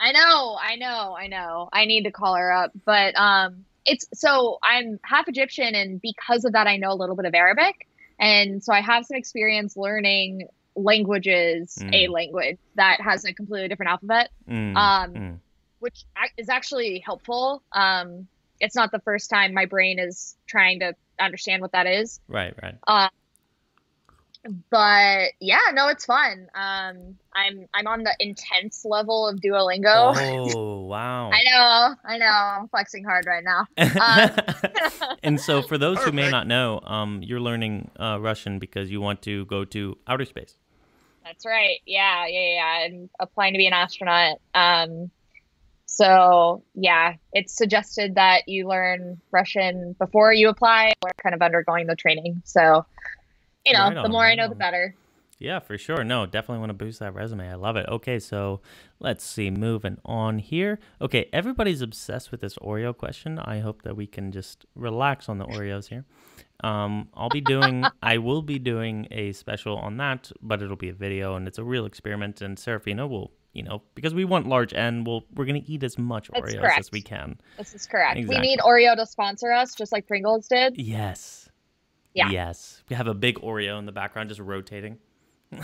[0.00, 1.68] I know, I know, I know.
[1.72, 6.44] I need to call her up, but um, it's so I'm half Egyptian, and because
[6.44, 7.88] of that, I know a little bit of Arabic,
[8.20, 10.46] and so I have some experience learning
[10.76, 11.94] languages, Mm.
[11.94, 15.38] a language that has a completely different alphabet, Mm, Um, mm.
[15.80, 16.04] which
[16.36, 17.62] is actually helpful.
[17.72, 18.28] Um,
[18.60, 22.20] it's not the first time my brain is trying to understand what that is.
[22.28, 22.76] Right, right.
[22.86, 23.08] Uh,
[24.70, 26.48] but yeah, no, it's fun.
[26.54, 30.14] Um, I'm I'm on the intense level of Duolingo.
[30.16, 31.30] Oh, wow.
[31.30, 32.26] I know, I know.
[32.26, 33.66] I'm flexing hard right now.
[33.98, 34.30] Um,
[35.22, 39.00] and so, for those who may not know, um, you're learning uh, Russian because you
[39.00, 40.56] want to go to outer space.
[41.24, 41.78] That's right.
[41.84, 42.86] Yeah, yeah, yeah.
[42.86, 44.38] I'm applying to be an astronaut.
[44.54, 45.10] Um,
[45.90, 51.86] so yeah, it's suggested that you learn Russian before you apply or kind of undergoing
[51.86, 52.42] the training.
[52.44, 52.84] So,
[53.64, 54.94] you know, Right the on, more I right know, the better.
[55.38, 56.04] Yeah, for sure.
[56.04, 57.48] No, definitely want to boost that resume.
[57.48, 57.86] I love it.
[57.88, 58.60] Okay, so
[59.00, 59.50] let's see.
[59.50, 60.78] Moving on here.
[61.00, 63.38] Okay, everybody's obsessed with this Oreo question.
[63.38, 66.04] I hope that we can just relax on the Oreos here.
[66.62, 70.90] Um, I'll be doing, I will be doing a special on that, but it'll be
[70.90, 72.42] a video and it's a real experiment.
[72.42, 75.82] And Sarafina will, you know, because we want large N, we'll, we're going to eat
[75.82, 77.38] as much That's Oreos as we can.
[77.56, 78.18] This is correct.
[78.18, 78.36] Exactly.
[78.36, 80.76] We need Oreo to sponsor us, just like Pringles did.
[80.78, 81.48] Yes.
[82.14, 82.30] Yeah.
[82.30, 82.82] Yes.
[82.88, 84.98] We have a big Oreo in the background just rotating.
[85.50, 85.58] Do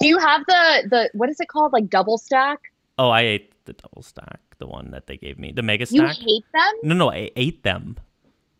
[0.00, 1.74] you have the the what is it called?
[1.74, 2.58] Like double stack?
[2.96, 6.18] Oh, I ate the double stack, the one that they gave me, the mega stack.
[6.18, 6.72] You hate them?
[6.82, 7.96] No, no, I ate them.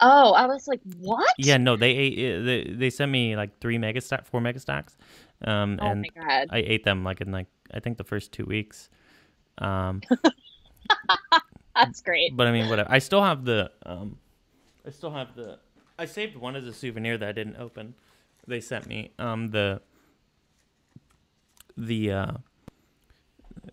[0.00, 1.34] Oh, I was like, what?
[1.38, 2.44] Yeah, no, they ate.
[2.44, 4.96] They, they sent me like three mega stack, four mega stacks,
[5.44, 6.48] um, Oh and my god.
[6.50, 8.88] I ate them like in like I think the first two weeks.
[9.58, 10.00] Um,
[11.74, 12.36] That's great.
[12.36, 12.90] but I mean, whatever.
[12.90, 13.70] I still have the.
[13.86, 14.18] Um,
[14.86, 15.58] I still have the.
[15.98, 17.94] I saved one as a souvenir that I didn't open.
[18.46, 19.80] They sent me um the.
[21.76, 22.32] The uh,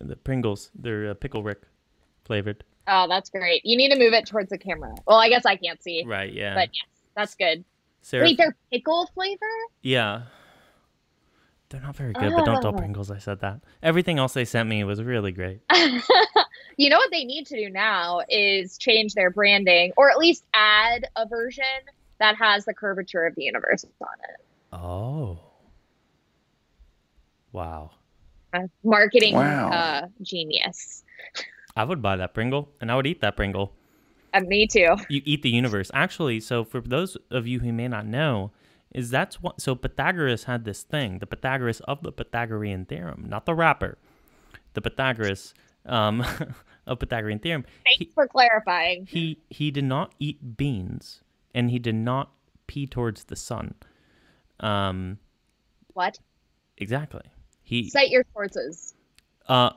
[0.00, 1.62] the Pringles, they're uh, pickle Rick
[2.24, 2.64] flavored.
[2.86, 3.60] Oh, that's great.
[3.66, 4.94] You need to move it towards the camera.
[5.06, 6.32] Well, I guess I can't see, Right?
[6.32, 6.54] Yeah.
[6.54, 7.64] but yes, that's good.
[8.00, 9.44] Sarah, Wait, they're pickle flavor?
[9.82, 10.22] Yeah.
[11.70, 12.72] They're not very good, but don't tell.
[12.72, 13.60] Pringles I said that.
[13.82, 15.60] Everything else they sent me was really great.
[16.78, 20.44] you know what they need to do now is change their branding, or at least
[20.54, 21.64] add a version
[22.20, 24.44] that has the curvature of the universe on it.
[24.72, 25.40] Oh.
[27.52, 27.90] Wow.
[28.52, 29.70] Uh, marketing Wow.
[29.70, 31.04] uh, genius.
[31.76, 33.72] I would buy that Pringle and I would eat that Pringle.
[34.32, 34.96] Uh, me too.
[35.08, 35.90] You eat the universe.
[35.94, 38.52] Actually, so for those of you who may not know,
[38.92, 43.46] is that's what so Pythagoras had this thing, the Pythagoras of the Pythagorean theorem, not
[43.46, 43.98] the rapper,
[44.74, 45.54] the Pythagoras
[45.86, 46.24] um,
[46.86, 47.64] of Pythagorean theorem.
[47.84, 49.06] Thanks he, for clarifying.
[49.06, 51.22] He he did not eat beans,
[51.54, 52.32] and he did not
[52.66, 53.74] pee towards the sun.
[54.60, 55.18] Um,
[55.94, 56.18] what?
[56.76, 57.22] Exactly.
[57.62, 58.94] He cite your sources.
[59.46, 59.70] Uh,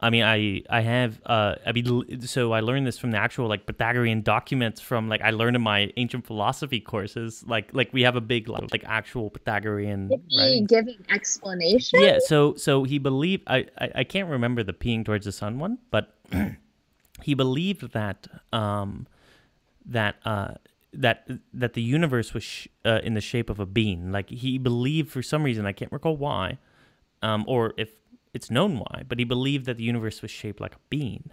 [0.00, 3.48] I mean, I I have uh, I mean, so I learned this from the actual
[3.48, 7.44] like Pythagorean documents from like I learned in my ancient philosophy courses.
[7.46, 10.08] Like like we have a big like actual Pythagorean.
[10.08, 12.00] Did he give an explanation?
[12.00, 12.18] Yeah.
[12.24, 15.78] So so he believed I, I I can't remember the peeing towards the sun one,
[15.90, 16.14] but
[17.22, 19.06] he believed that um
[19.86, 20.54] that uh
[20.92, 24.12] that that the universe was sh- uh, in the shape of a bean.
[24.12, 26.58] Like he believed for some reason I can't recall why,
[27.22, 27.90] um, or if
[28.34, 31.32] it's known why, but he believed that the universe was shaped like a bean.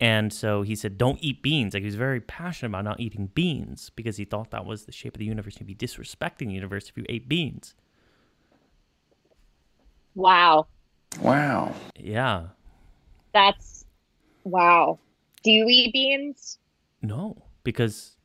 [0.00, 1.74] And so he said, don't eat beans.
[1.74, 4.92] Like he was very passionate about not eating beans because he thought that was the
[4.92, 5.58] shape of the universe.
[5.60, 7.74] You'd be disrespecting the universe if you ate beans.
[10.14, 10.66] Wow.
[11.20, 11.74] Wow.
[11.98, 12.46] Yeah.
[13.34, 13.84] That's
[14.44, 14.98] wow.
[15.42, 16.58] Do you eat beans?
[17.02, 18.16] No, because,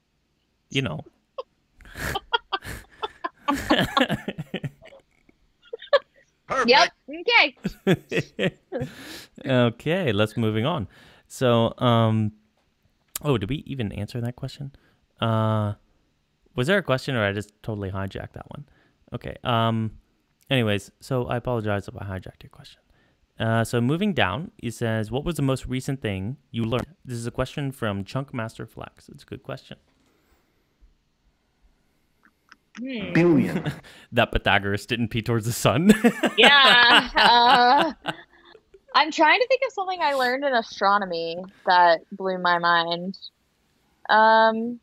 [0.69, 1.01] you know.
[6.65, 6.91] Yep.
[7.09, 8.57] Okay.
[9.45, 10.87] okay, let's moving on.
[11.27, 12.33] So, um
[13.23, 14.71] oh, did we even answer that question?
[15.19, 15.73] Uh
[16.55, 18.65] was there a question or I just totally hijacked that one?
[19.13, 19.35] Okay.
[19.43, 19.91] Um
[20.49, 22.81] anyways, so I apologize if I hijacked your question.
[23.37, 27.17] Uh, so moving down, he says, "What was the most recent thing you learned?" This
[27.17, 29.09] is a question from Chunkmaster Flex.
[29.09, 29.77] It's a good question.
[32.77, 33.13] Hmm.
[33.13, 33.71] Billion.
[34.11, 35.93] that Pythagoras didn't pee towards the sun.
[36.37, 37.09] yeah.
[37.15, 37.93] Uh,
[38.93, 43.17] I'm trying to think of something I learned in astronomy that blew my mind.
[44.09, 44.79] Um,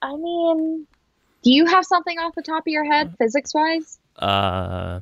[0.00, 0.86] I mean,
[1.42, 3.98] do you have something off the top of your head, physics wise?
[4.16, 5.00] Uh,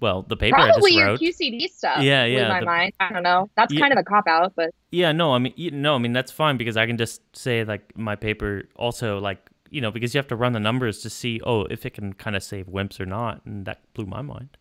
[0.00, 2.02] well, the paper Probably your QCD stuff.
[2.02, 2.48] Yeah, yeah.
[2.48, 2.92] my the, mind.
[3.00, 3.50] I don't know.
[3.56, 6.12] That's yeah, kind of a cop out, but yeah, no, I mean, no, I mean
[6.12, 10.14] that's fine because I can just say like my paper also like you know because
[10.14, 12.66] you have to run the numbers to see oh if it can kind of save
[12.66, 14.56] WIMPs or not, and that blew my mind.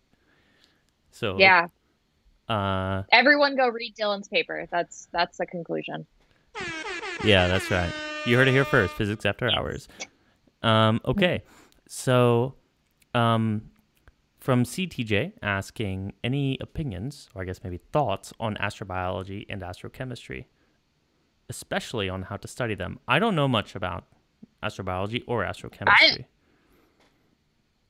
[1.12, 1.68] So yeah,
[2.50, 4.68] uh, everyone go read Dylan's paper.
[4.72, 6.06] That's that's the conclusion.
[7.24, 7.92] Yeah, that's right.
[8.26, 8.94] You heard it here first.
[8.94, 9.88] Physics after hours.
[10.62, 11.44] Um, okay,
[11.88, 12.56] so
[13.14, 13.70] um,
[14.40, 20.46] from CTJ asking any opinions, or I guess maybe thoughts on astrobiology and astrochemistry,
[21.50, 23.00] especially on how to study them.
[23.08, 24.06] I don't know much about
[24.64, 26.26] astrobiology or astrochemistry.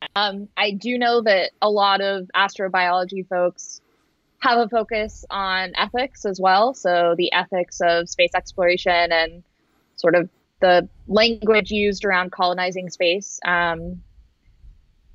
[0.01, 3.81] I, um, I do know that a lot of astrobiology folks
[4.39, 6.73] have a focus on ethics as well.
[6.73, 9.43] So the ethics of space exploration and
[9.97, 10.29] sort of
[10.61, 13.39] the language used around colonizing space.
[13.45, 14.01] Um,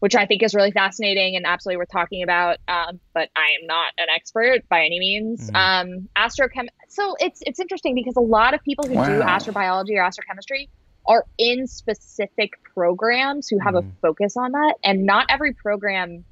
[0.04, 2.58] which I think is really fascinating and absolutely worth talking about.
[2.68, 5.50] Um, but I am not an expert by any means.
[5.50, 5.56] Mm-hmm.
[5.56, 6.66] Um, astrochem.
[6.90, 9.06] So it's it's interesting because a lot of people who wow.
[9.06, 10.68] do astrobiology or astrochemistry
[11.06, 13.78] are in specific programs who have mm.
[13.78, 16.26] a focus on that, and not every program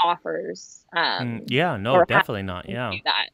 [0.00, 0.82] offers.
[0.96, 2.66] Um, mm, yeah, no, definitely not.
[2.66, 3.28] Yeah, that.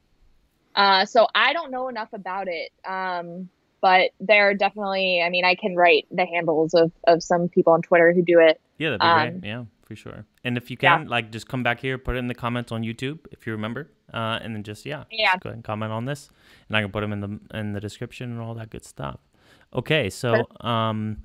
[0.75, 2.73] Uh, so I don't know enough about it.
[2.85, 3.49] Um,
[3.81, 7.75] but there are definitely, I mean, I can write the handles of, of some people
[7.75, 8.61] on Twitter who do it.
[8.79, 9.49] Yeah, that'd be um, great.
[9.49, 10.25] Yeah, for sure.
[10.45, 11.09] And if you can, yeah.
[11.09, 13.91] like, just come back here, put it in the comments on YouTube if you remember,
[14.15, 16.31] uh, and then just yeah, yeah, just go ahead and comment on this,
[16.69, 19.19] and I can put them in the in the description and all that good stuff.
[19.75, 21.19] Okay, so um,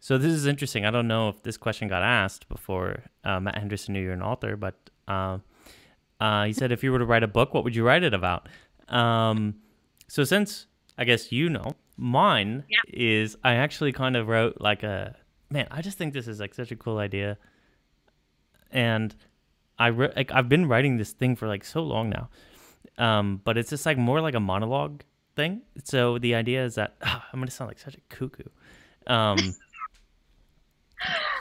[0.00, 0.84] so this is interesting.
[0.84, 4.22] I don't know if this question got asked before uh, Matt Henderson knew you're an
[4.22, 4.74] author, but
[5.08, 5.38] uh,
[6.20, 8.14] uh, he said if you were to write a book, what would you write it
[8.14, 8.48] about?
[8.88, 9.56] Um,
[10.06, 12.78] so since I guess you know, mine yeah.
[12.88, 15.16] is I actually kind of wrote like a
[15.50, 15.66] man.
[15.70, 17.38] I just think this is like such a cool idea,
[18.70, 19.14] and
[19.78, 22.28] I re- like I've been writing this thing for like so long now,
[22.98, 25.02] um, but it's just like more like a monologue
[25.36, 25.62] thing.
[25.84, 28.44] So the idea is that oh, I'm gonna sound like such a cuckoo.
[29.06, 29.38] Um,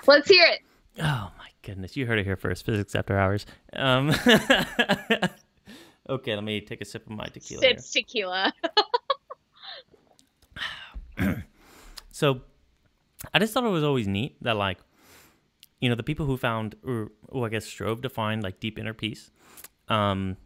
[0.08, 0.62] Let's hear it.
[1.00, 2.66] Oh my goodness, you heard it here first.
[2.66, 3.46] Physics after hours.
[3.74, 4.10] Um,
[6.10, 7.62] okay, let me take a sip of my tequila.
[7.62, 8.54] Sips tequila.
[12.12, 12.42] so
[13.34, 14.80] I just thought it was always neat that like
[15.80, 18.80] you know the people who found or who I guess strove to find like deep
[18.80, 19.32] inner peace,
[19.90, 20.38] um,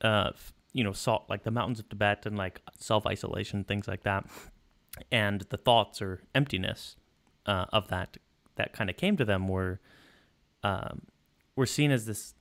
[0.00, 0.30] uh,
[0.72, 4.26] you know, sought like the mountains of Tibet and like self isolation things like that,
[5.10, 6.96] and the thoughts or emptiness
[7.46, 8.16] uh, of that
[8.56, 9.80] that kind of came to them were
[10.62, 11.02] um,
[11.56, 12.34] were seen as this,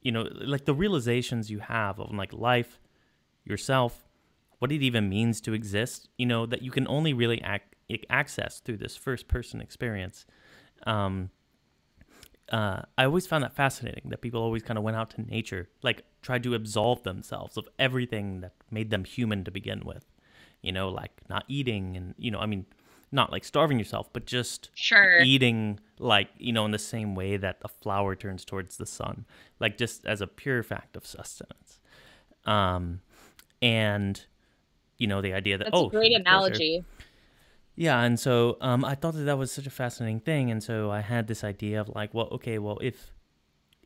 [0.00, 2.80] you know, like the realizations you have of like life,
[3.44, 4.06] yourself,
[4.58, 7.64] what it even means to exist, you know, that you can only really ac-
[8.10, 10.26] access through this first person experience.
[10.86, 11.30] Um,
[12.50, 15.68] uh, I always found that fascinating that people always kind of went out to nature,
[15.82, 20.04] like tried to absolve themselves of everything that made them human to begin with.
[20.60, 22.66] You know, like not eating and, you know, I mean,
[23.10, 25.18] not like starving yourself, but just Sure.
[25.20, 29.26] eating like, you know, in the same way that a flower turns towards the sun,
[29.60, 31.80] like just as a pure fact of sustenance.
[32.44, 33.00] Um,
[33.60, 34.24] and,
[34.98, 36.84] you know, the idea that, That's oh, a great pleasure.
[37.74, 40.90] Yeah, and so um, I thought that that was such a fascinating thing, and so
[40.90, 43.12] I had this idea of like, well, okay, well, if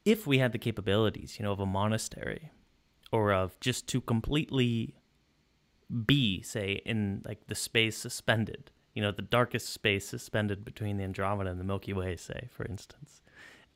[0.04, 2.50] if we had the capabilities, you know, of a monastery,
[3.12, 4.96] or of just to completely
[6.06, 11.04] be, say, in like the space suspended, you know, the darkest space suspended between the
[11.04, 13.22] Andromeda and the Milky Way, say, for instance,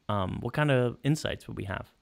[0.08, 1.92] um, what kind of insights would we have?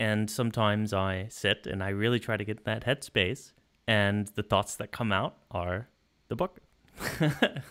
[0.00, 3.52] And sometimes I sit and I really try to get that headspace,
[3.86, 5.88] and the thoughts that come out are
[6.28, 6.61] the book.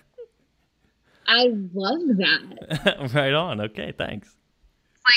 [1.27, 3.11] I love that.
[3.13, 3.61] right on.
[3.61, 4.35] Okay, thanks.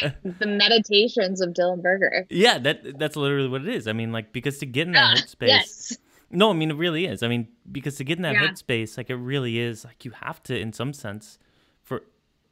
[0.02, 2.26] Like the meditations of Dylan Berger.
[2.30, 3.86] Yeah, that that's literally what it is.
[3.86, 5.46] I mean, like because to get in that Ah, headspace.
[5.48, 5.98] Yes.
[6.30, 7.22] No, I mean it really is.
[7.22, 8.48] I mean because to get in that Yeah.
[8.48, 9.84] headspace, like it really is.
[9.84, 11.38] Like you have to, in some sense,
[11.82, 12.02] for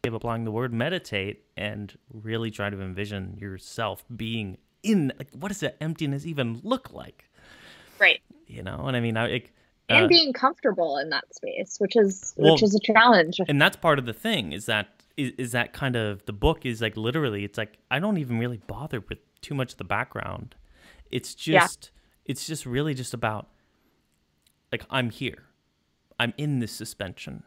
[0.04, 5.12] of applying the word meditate and really try to envision yourself being in.
[5.18, 7.30] Like, what does that emptiness even look like?
[8.00, 8.20] Right.
[8.48, 9.54] You know, and I mean, I like,
[9.88, 13.38] And uh, being comfortable in that space, which is Well- which is a challenge.
[13.48, 16.64] and that's part of the thing is that is, is that kind of the book
[16.64, 19.84] is like literally it's like i don't even really bother with too much of the
[19.84, 20.54] background.
[21.10, 21.60] It's Yeah.
[21.60, 21.90] just
[22.24, 23.48] it's just really just about
[24.70, 25.44] like i'm here.
[26.18, 27.42] I'm in this suspension.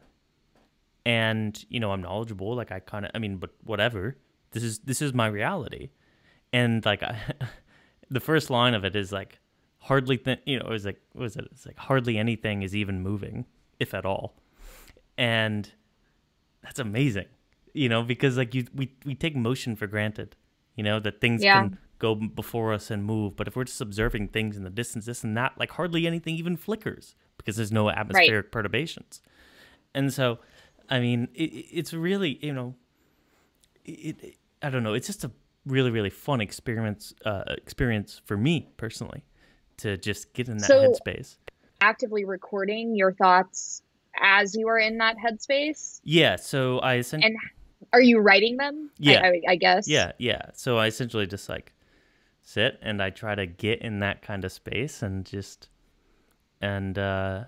[1.06, 4.18] And you know i'm knowledgeable like i kind of i mean but whatever.
[4.52, 5.90] This is this is my reality.
[6.54, 7.18] And like I,
[8.10, 9.40] the first line of it is like
[9.90, 11.46] hardly th- you know it was like what was it?
[11.52, 13.46] It's like hardly anything is even moving
[13.80, 14.36] if at all.
[15.18, 15.72] And
[16.64, 17.28] that's amazing
[17.74, 20.36] you know because like you we, we take motion for granted
[20.76, 21.62] you know that things Yeah.
[21.62, 23.36] can go before us and move.
[23.38, 26.36] But if we're just observing things in the distance this and that like hardly anything
[26.36, 29.22] even flickers because there's no atmospheric perturbations.
[29.94, 30.40] And so
[30.90, 32.76] i mean it- it's really you know
[33.86, 34.94] it, it i don't know.
[34.94, 35.32] It's just a
[35.66, 39.24] really really fun experience uh, experience for me personally
[39.78, 41.38] to just get in that So- headspace
[41.82, 43.82] Actively recording your thoughts
[44.22, 46.00] as you are in that headspace.
[46.04, 47.38] yeah so i essentially And
[47.94, 48.90] are you writing them?
[48.94, 49.22] I- Yeah.
[49.24, 49.88] I, I guess.
[49.88, 50.42] Yeah, yeah.
[50.54, 51.74] So I essentially just like
[52.42, 55.70] sit and I try to get in that kind of space and just
[56.62, 57.44] and uh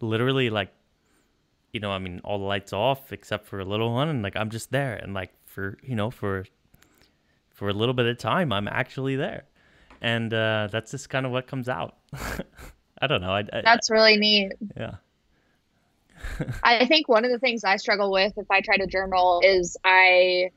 [0.00, 0.72] literally like
[1.72, 4.36] you know, I mean all the lights off except for a little one and like
[4.36, 6.44] I'm just there and like for you know, for
[7.50, 9.44] for a little bit of time I'm actually there.
[10.00, 11.96] And uh that's just kind of what comes out.
[12.98, 13.30] I don't know.
[13.30, 14.52] I, I That's really neat.
[14.76, 14.96] yeah.
[16.62, 19.76] I think one of the things I struggle with if I try to journal is
[19.84, 20.50] I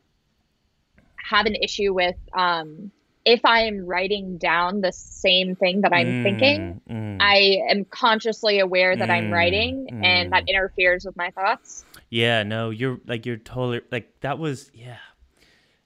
[1.18, 2.92] have an issue with um,
[3.26, 7.18] if I'm writing down the same thing that I'm thinking, Mm, mm.
[7.20, 10.48] I am consciously aware that I'm Mm, writing and that mm.
[10.48, 11.86] interferes with my thoughts.
[12.10, 14.98] Yeah, no, you're like you're totally like that was yeah.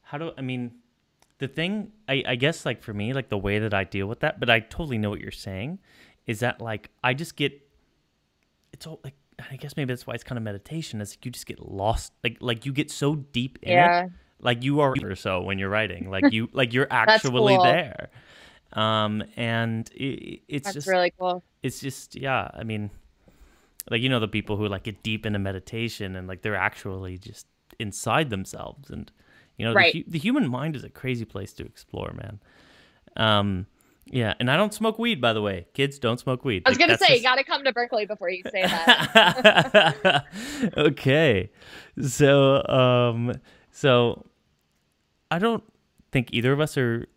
[0.04, 0.72] How do I mean
[1.40, 4.20] the thing I I guess like for me like the way that I deal with
[4.22, 5.80] that, but I totally know what you're saying
[6.26, 7.60] is that like I just get
[8.72, 9.16] it's all like
[9.52, 12.14] I guess maybe that's why it's kind of meditation is like you just get lost
[12.24, 14.06] like like you get so deep in Yeah.
[14.06, 17.64] it like you are or so when you're writing like you like you're actually cool.
[17.64, 18.10] there
[18.74, 21.44] um and it, it's That's just really cool.
[21.62, 22.90] it's just yeah i mean
[23.90, 27.18] like you know the people who like get deep into meditation and like they're actually
[27.18, 27.48] just
[27.80, 29.12] inside themselves and
[29.58, 29.94] you know Right.
[29.94, 32.40] the, the human mind is a crazy place to explore man
[33.18, 33.68] um
[34.06, 36.78] yeah and i don't smoke weed by the way kids don't smoke weed I was
[36.80, 40.26] Like, gonna say, just- you gotta come to Berkeley before you say that.
[40.78, 41.52] okay
[42.02, 43.32] so um
[43.72, 44.26] so
[45.32, 45.64] i don't
[46.12, 47.08] think either of us are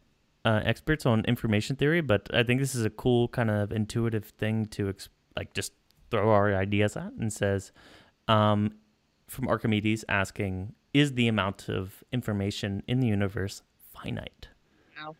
[0.44, 4.24] uh, experts on information theory but i think this is a cool kind of intuitive
[4.26, 5.72] thing to ex- like just
[6.10, 7.72] throw our ideas at and says
[8.28, 8.70] um
[9.28, 13.62] from archimedes asking is the amount of information in the universe
[13.92, 14.48] finite
[15.00, 15.14] Wow.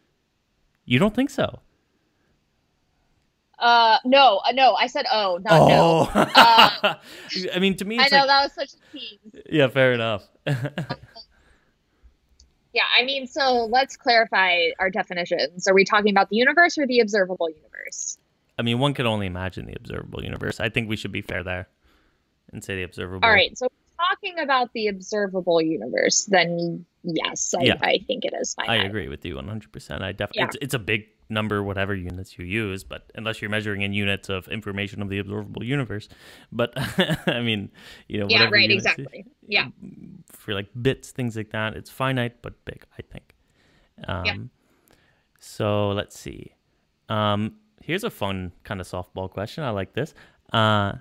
[0.84, 1.60] you don't think so
[3.58, 6.08] uh, no, uh, no, I said oh, not no.
[6.12, 6.94] Uh,
[7.54, 9.42] i mean to me I know like that was such a tease.
[9.50, 10.24] yeah fair enough
[12.72, 15.66] Yeah, I mean, so let's clarify our definitions.
[15.66, 18.18] Are we talking about the universe or the observable universe?
[18.58, 20.60] I mean, one could only imagine the observable universe.
[20.60, 21.68] I think we should be fair there
[22.52, 23.24] and say the observable.
[23.26, 27.74] All right, so talking about the observable universe, then yes, I, Yeah.
[27.80, 28.68] I think it is fine.
[28.68, 30.02] I agree with you 100%.
[30.02, 30.44] I definitely Yeah.
[30.46, 34.28] it's, it's a big number whatever units you use, but unless you're measuring in units
[34.28, 36.08] of information of the observable universe.
[36.52, 36.72] But
[37.28, 37.70] I mean,
[38.08, 39.26] you know, Yeah, right, exactly.
[39.46, 39.68] Yeah.
[40.30, 42.84] For like bits, things like that, it's finite but big.
[42.98, 43.34] I think.
[44.06, 44.50] Um,
[45.38, 46.54] So let's see.
[47.08, 49.62] Um, here's a fun kind of softball question.
[49.64, 50.14] I like this.
[50.52, 50.94] Uh,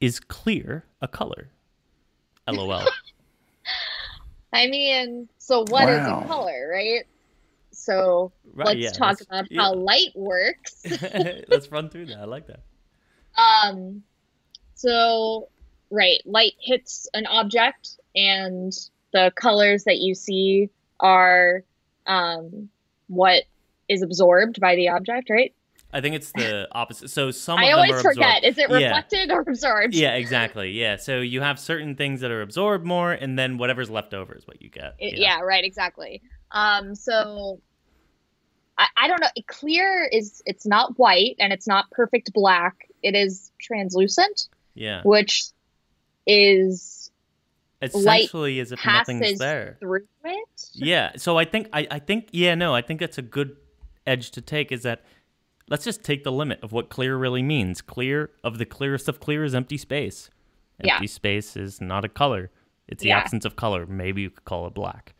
[0.00, 1.48] is clear a color?
[2.48, 2.82] LOL.
[4.52, 6.22] I mean, so what is Wow.
[6.22, 7.04] a color, right?
[7.72, 9.62] So Right, let's yeah, talk let's- about yeah.
[9.62, 10.82] how light works.
[11.48, 12.18] Let's run through that.
[12.18, 12.60] I like that.
[13.36, 14.02] Um,
[14.74, 15.48] so,
[15.90, 18.72] right, light hits an object, and
[19.12, 20.70] the colors that you see
[21.00, 21.62] are
[22.06, 22.70] um,
[23.08, 23.44] what
[23.88, 25.54] is absorbed by the object, right?
[25.96, 27.08] I think it's the opposite.
[27.08, 28.44] So some I always forget.
[28.44, 28.76] Is it Yeah.
[28.76, 29.94] reflected or absorbed?
[29.94, 30.70] Yeah, exactly.
[30.72, 30.96] Yeah.
[30.96, 34.46] So you have certain things that are absorbed more, and then whatever's left over is
[34.46, 34.94] what you get.
[34.98, 35.40] It- yeah.
[35.40, 36.20] right, exactly.
[36.50, 37.60] Um, so
[38.76, 39.28] I, I don't know.
[39.46, 42.74] Clear is it's not white and it's not perfect black.
[43.02, 45.00] It is translucent, Yeah.
[45.02, 45.44] which
[46.26, 47.10] is
[47.82, 49.76] Essentially, as if nothing's there.
[49.80, 50.48] through it.
[50.74, 51.12] Yeah.
[51.16, 53.56] So I think I, I think yeah no I think that's a good
[54.06, 55.04] edge to take is that
[55.68, 57.80] let's just take the limit of what clear really means.
[57.82, 60.30] Clear of the clearest of clear is empty space.
[60.82, 60.94] Yeah.
[60.94, 62.50] Empty space is not a color.
[62.88, 63.18] It's the Yeah.
[63.18, 63.86] absence of color.
[63.86, 65.14] Maybe you could call it black.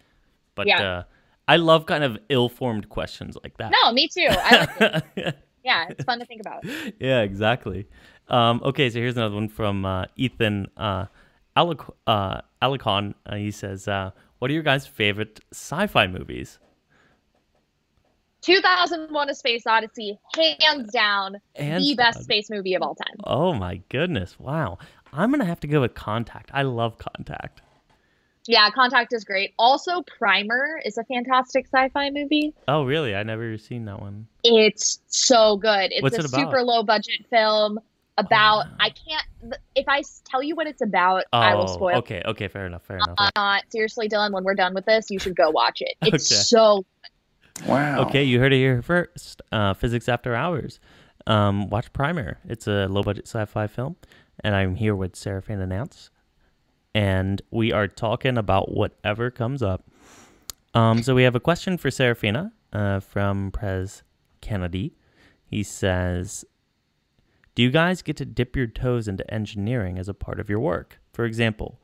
[0.55, 0.83] But Yeah.
[0.83, 1.03] uh,
[1.49, 3.73] I love kind of ill-formed questions like that.
[3.83, 4.27] No, me too.
[4.29, 5.39] I like it.
[5.65, 6.65] yeah, it's fun to think about.
[7.01, 7.87] yeah, exactly.
[8.29, 11.07] Um, okay, so here's another one from uh, Ethan uh,
[11.57, 13.15] Alic- uh, Alicon.
[13.25, 16.59] Uh, he says, uh, "What are your guys' favorite sci-fi movies?"
[18.43, 23.17] 2001: A Space Odyssey, hands down, Hands the best space movie of all time.
[23.25, 24.39] Oh my goodness!
[24.39, 24.79] Wow,
[25.13, 26.51] I'm gonna have to go with Contact.
[26.55, 27.63] I love Contact.
[28.49, 29.55] Yeah, Contact is great.
[29.59, 32.55] Also, Primer is a fantastic sci-fi movie.
[32.69, 33.15] Oh really?
[33.17, 34.29] I never seen that one.
[34.45, 35.91] It's so good.
[35.91, 37.81] It's What's a it super low budget film
[38.17, 38.67] about.
[38.67, 38.73] wow.
[38.79, 39.57] I can't.
[39.75, 41.97] If I tell you what it's about, I will Oh, spoil.
[41.97, 43.17] okay, okay, fair enough, fair enough.
[43.19, 44.31] Uh, not seriously, Dylan.
[44.33, 45.95] When we're done with this, you should go watch it.
[46.03, 46.41] It's Okay.
[46.43, 46.85] so
[47.65, 48.03] Wow.
[48.07, 49.43] Okay, you heard it here first.
[49.51, 50.81] Uh, Physics After Hours.
[51.27, 52.39] Um, watch Primer.
[52.47, 53.97] It's a low budget sci fi film.
[54.41, 56.11] And I'm here with Sarafina Nance.
[56.95, 59.85] And we are talking about whatever comes up.
[60.75, 64.03] Um, so we have a question for Sarafina uh, from Prez
[64.41, 64.95] Kennedy.
[65.45, 66.45] He says,
[67.55, 70.61] Do you guys get to dip your toes into engineering as a part of your
[70.61, 71.01] work?
[71.13, 71.81] For example,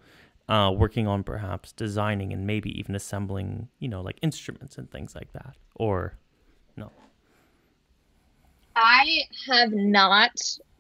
[0.48, 5.14] uh, working on perhaps designing and maybe even assembling, you know, like instruments and things
[5.14, 5.56] like that.
[5.76, 6.14] Or
[6.76, 6.90] no.
[8.76, 10.32] I have not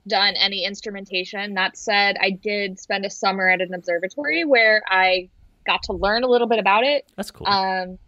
[0.06, 1.54] done any instrumentation.
[1.54, 5.28] That said, I did spend a summer at an observatory where I
[5.64, 7.10] got to learn a little bit about it.
[7.16, 7.46] That's cool.
[7.46, 7.98] Um,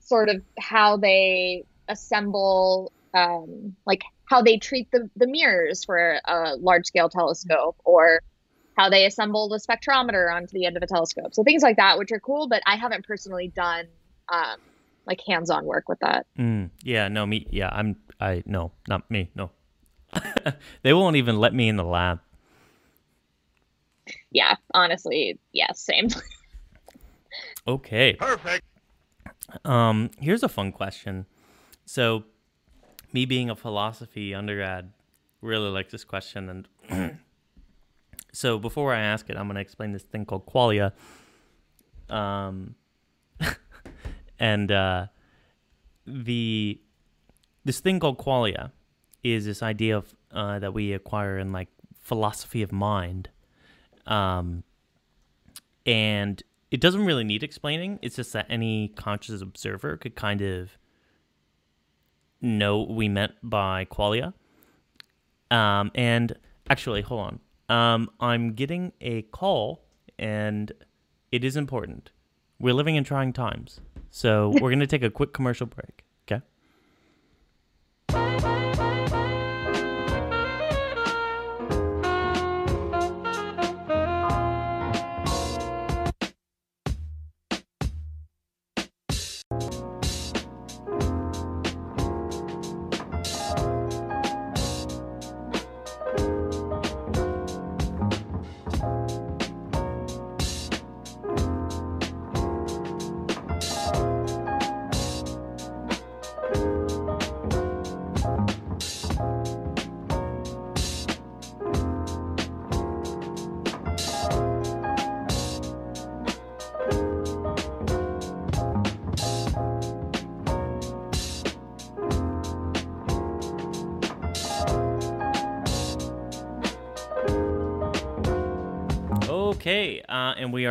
[0.00, 6.56] sort of how they assemble, um, like how they treat the, the mirrors for a
[6.56, 8.22] large scale telescope or
[8.78, 11.34] how they assembled a spectrometer onto the end of a telescope.
[11.34, 13.86] So things like that, which are cool, but I haven't personally done
[14.28, 14.58] um,
[15.04, 16.26] like hands on work with that.
[16.38, 17.46] Mm, yeah, no, me.
[17.50, 17.96] Yeah, I'm.
[18.20, 19.30] I no, not me.
[19.34, 19.50] No,
[20.82, 22.20] they won't even let me in the lab.
[24.30, 26.08] Yeah, honestly, yeah, same.
[27.66, 28.14] Okay.
[28.14, 28.64] Perfect.
[29.64, 31.26] Um, here's a fun question.
[31.84, 32.24] So,
[33.12, 34.92] me being a philosophy undergrad,
[35.42, 37.18] really like this question, and
[38.32, 40.92] so before I ask it, I'm gonna explain this thing called qualia.
[42.08, 42.74] Um,
[44.38, 45.06] and uh,
[46.06, 46.80] the
[47.64, 48.72] this thing called qualia
[49.22, 51.68] is this idea of uh, that we acquire in like
[52.00, 53.28] philosophy of mind.
[54.06, 54.64] Um,
[55.84, 57.98] and it doesn't really need explaining.
[58.02, 60.78] It's just that any conscious observer could kind of
[62.40, 64.32] know what we meant by qualia.
[65.50, 66.34] Um, and
[66.68, 67.40] actually, hold on.
[67.68, 69.84] Um, I'm getting a call,
[70.18, 70.72] and
[71.30, 72.10] it is important.
[72.58, 76.04] We're living in trying times, so we're gonna take a quick commercial break.
[76.26, 76.42] Okay,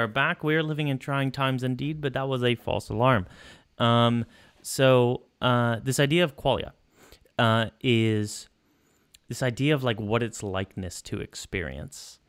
[0.08, 0.44] are back.
[0.44, 3.28] We are living in trying times indeed, but that was a false alarm.
[3.78, 4.26] Um,
[4.62, 6.72] so uh, this idea of qualia
[7.38, 8.50] uh, is
[9.28, 12.20] this idea of like what its likeness to experience.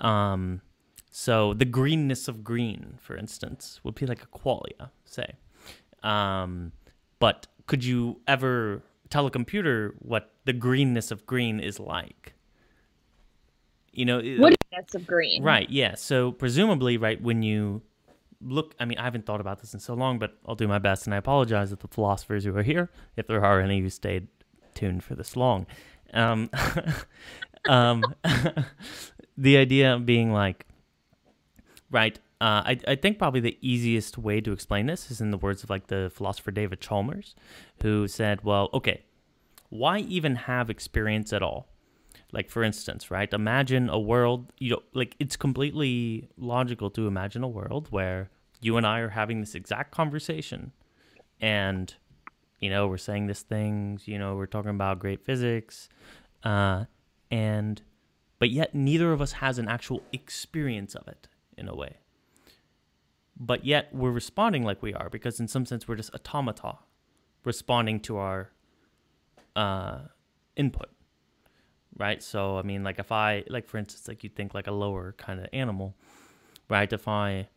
[0.00, 0.62] Um,
[1.10, 5.34] so the greenness of green, for instance, would be like a qualia, say.
[6.02, 6.72] Um,
[7.18, 12.34] but could you ever tell a computer what the greenness of green is like?
[13.96, 15.42] You know, What is of green?
[15.42, 15.68] Right.
[15.70, 15.94] Yeah.
[15.94, 17.82] So presumably, right when you
[18.42, 20.78] look, I mean, I haven't thought about this in so long, but I'll do my
[20.78, 23.88] best, and I apologize to the philosophers who are here, if there are any who
[23.88, 24.28] stayed
[24.74, 25.66] tuned for this long.
[26.12, 26.50] Um,
[27.68, 28.04] um,
[29.38, 30.66] the idea being like,
[31.90, 32.18] right.
[32.38, 35.62] Uh, I, I think probably the easiest way to explain this is in the words
[35.62, 37.34] of like the philosopher David Chalmers,
[37.80, 39.04] who said, well, okay,
[39.70, 41.66] why even have experience at all?
[42.32, 43.32] Like for instance, right?
[43.32, 48.76] Imagine a world, you know, like it's completely logical to imagine a world where you
[48.76, 50.72] and I are having this exact conversation
[51.40, 51.94] and
[52.58, 55.88] you know, we're saying these things, you know, we're talking about great physics
[56.42, 56.84] uh
[57.30, 57.82] and
[58.38, 61.96] but yet neither of us has an actual experience of it in a way.
[63.38, 66.78] But yet we're responding like we are because in some sense we're just automata
[67.44, 68.50] responding to our
[69.54, 70.00] uh
[70.56, 70.90] input
[71.96, 72.22] right?
[72.22, 75.14] So I mean, like if I like for instance, like you think like a lower
[75.18, 75.94] kind of animal,
[76.68, 76.92] right?
[76.92, 77.48] If I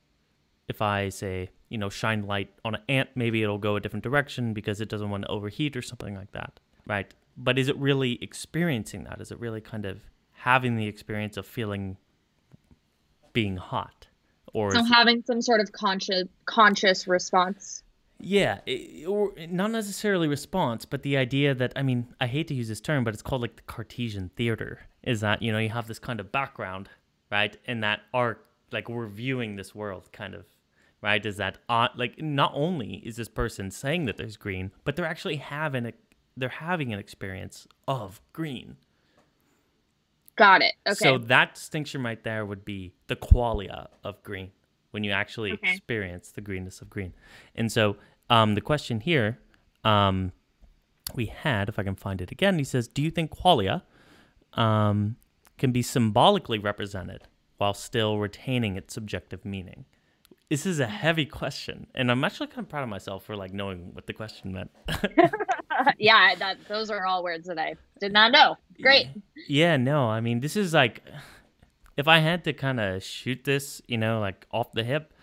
[0.67, 4.03] if I say you know shine light on an ant, maybe it'll go a different
[4.03, 7.13] direction because it doesn't want to overheat or something like that, right?
[7.37, 9.21] But is it really experiencing that?
[9.21, 10.01] Is it really kind of
[10.33, 11.97] having the experience of feeling
[13.33, 14.07] being hot,
[14.53, 17.83] or So having some sort of conscious conscious response.
[18.21, 18.59] Yeah,
[19.07, 22.81] or not necessarily response, but the idea that I mean, I hate to use this
[22.81, 24.81] term, but it's called like the Cartesian theater.
[25.03, 26.89] Is that you know you have this kind of background,
[27.31, 27.55] right?
[27.65, 30.45] And that arc, like we're viewing this world, kind of,
[31.01, 31.25] right?
[31.25, 35.05] Is that uh, like not only is this person saying that there's green, but they're
[35.05, 35.93] actually having a
[36.35, 38.75] they're having an experience of green.
[40.35, 40.73] Got it.
[40.85, 40.95] Okay.
[40.95, 44.51] So that distinction right there would be the qualia of green
[44.91, 45.71] when you actually Okay.
[45.71, 47.13] experience the greenness of green.
[47.55, 47.95] And so
[48.29, 49.39] um, the question here
[49.83, 50.31] um,
[51.15, 53.83] we had, if I can find it again, he says, Do you think qualia
[54.53, 55.15] um,
[55.57, 57.23] can be symbolically represented
[57.57, 59.85] while still retaining its subjective meaning?
[60.49, 63.53] This is a heavy question, and I'm actually kind of proud of myself for like
[63.53, 64.71] knowing what the question meant.
[65.99, 68.57] yeah, that those are all words that I did not know.
[68.81, 69.09] Great.
[69.47, 71.03] Yeah, no, I mean, this is like,
[71.99, 75.13] if I had to kind of shoot this, you know, like off the hip,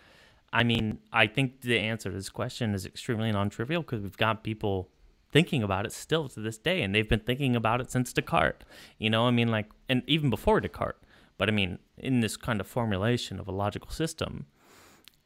[0.52, 4.18] I mean, I think the answer to this question is extremely non trivial because we've
[4.18, 4.90] got people
[5.32, 8.62] thinking about it still to this day, and they've been thinking about it since Descartes.
[8.98, 11.00] You know, I mean, like, and even before Descartes,
[11.38, 14.44] but I mean, in this kind of formulation of a logical system.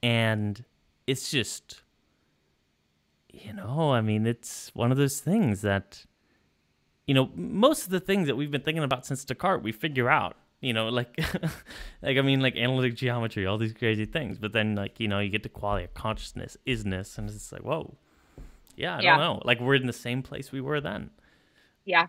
[0.05, 0.65] And
[1.09, 1.83] it's just,
[3.29, 6.05] you know, I mean, it's one of those things that
[7.09, 10.09] you know, most of the things that we've been thinking about since Descartes, we figure
[10.09, 10.37] out.
[10.61, 11.19] You know, like,
[12.03, 14.39] like I mean, like analytic geometry, all these crazy things.
[14.39, 17.63] But then, like, you know, you get to quality of consciousness, isness, and it's like,
[17.63, 17.95] whoa,
[18.77, 19.17] yeah, I Yeah.
[19.17, 19.43] don't know.
[19.45, 21.11] Like, we're in the same place we were then.
[21.87, 22.09] Yeah.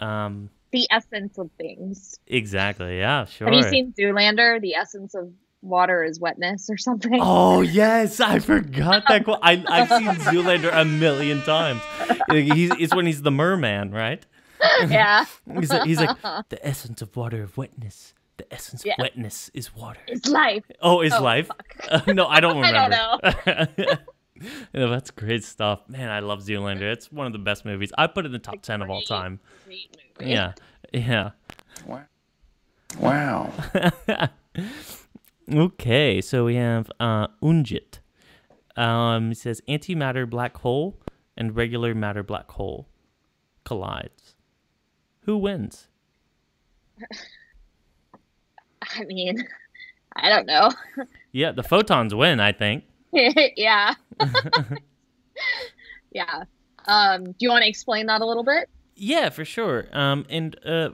[0.00, 2.18] Um, The essence of things.
[2.26, 2.98] exactly.
[2.98, 3.46] Yeah, sure.
[3.48, 4.60] Have you seen Zoolander?
[4.60, 5.30] The essence of
[5.62, 7.18] water is wetness or something.
[7.22, 9.38] Oh yes, I forgot that quote.
[9.42, 11.80] I I've seen Zoolander a million times.
[12.30, 14.24] He's, it's when he's the merman, right?
[14.88, 15.24] yeah.
[15.58, 16.16] He's like, he's like
[16.48, 18.14] the essence of water of wetness.
[18.36, 18.94] The essence Yeah.
[18.98, 20.00] of wetness is water.
[20.06, 20.64] It's life.
[20.82, 21.50] Oh, is Oh, life?
[21.90, 23.76] Uh, no, I don't I remember.
[23.76, 23.98] don't
[24.74, 26.10] no, that's great stuff, man.
[26.10, 26.82] I love Zoolander.
[26.92, 27.92] It's one of the best movies.
[27.96, 29.40] I put it in the top ten of all time.
[29.64, 30.32] Great movie.
[30.32, 30.52] Yeah,
[30.92, 31.30] yeah.
[31.86, 32.02] Wow.
[32.98, 33.52] Wow.
[35.52, 38.00] Okay, so we have uh, Unjit.
[38.76, 40.98] Um, it says antimatter black hole
[41.36, 42.88] and regular matter black hole
[43.64, 44.34] collides.
[45.26, 45.88] Who wins?
[48.82, 49.46] I mean,
[50.14, 50.70] I don't know.
[51.32, 52.40] Yeah, the photons win.
[52.40, 52.84] I think.
[53.12, 53.92] yeah.
[56.10, 56.44] yeah.
[56.86, 58.70] Um, do you want to explain that a little bit?
[58.94, 59.86] Yeah, for sure.
[59.92, 60.90] Um, and uh,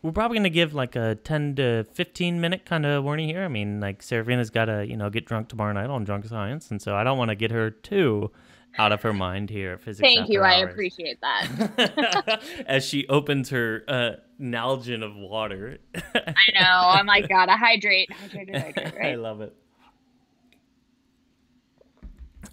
[0.00, 3.44] we're probably gonna give like a ten to fifteen minute kind of warning here.
[3.44, 6.70] I mean, like Sarafina's got to you know get drunk tomorrow night on Drunk Science,
[6.70, 8.30] and so I don't want to get her too
[8.78, 10.06] out of her mind here at physics.
[10.06, 10.42] Thank you.
[10.42, 12.42] After I appreciate that.
[12.66, 14.10] As she opens her uh,
[14.40, 15.78] Nalgene of water.
[15.94, 16.60] I know.
[16.60, 19.54] I'm like, gotta hydrate, hydrate, hydrate, I love it.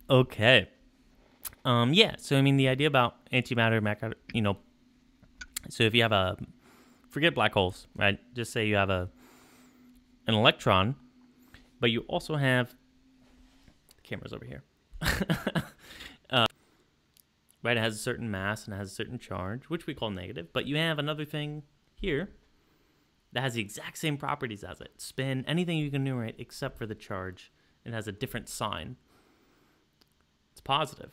[0.10, 0.70] Okay.
[1.66, 2.16] Um, yeah.
[2.18, 4.58] So I mean, the idea about antimatter, matter, you know,
[5.70, 6.38] so if you have a,
[7.10, 8.20] forget black holes, right?
[8.34, 9.10] Just say you have a
[10.28, 10.96] an electron,
[11.80, 14.64] but you also have the camera's over here.
[17.64, 20.10] right, it has a certain mass and it has a certain charge, which we call
[20.10, 20.48] negative.
[20.54, 21.64] But you have another thing
[21.96, 22.30] here
[23.32, 25.02] that has the exact same properties as it.
[25.02, 27.52] Spin, anything you can enumerate except for the charge.
[27.86, 28.98] It has a different sign.
[30.52, 31.12] It's positive.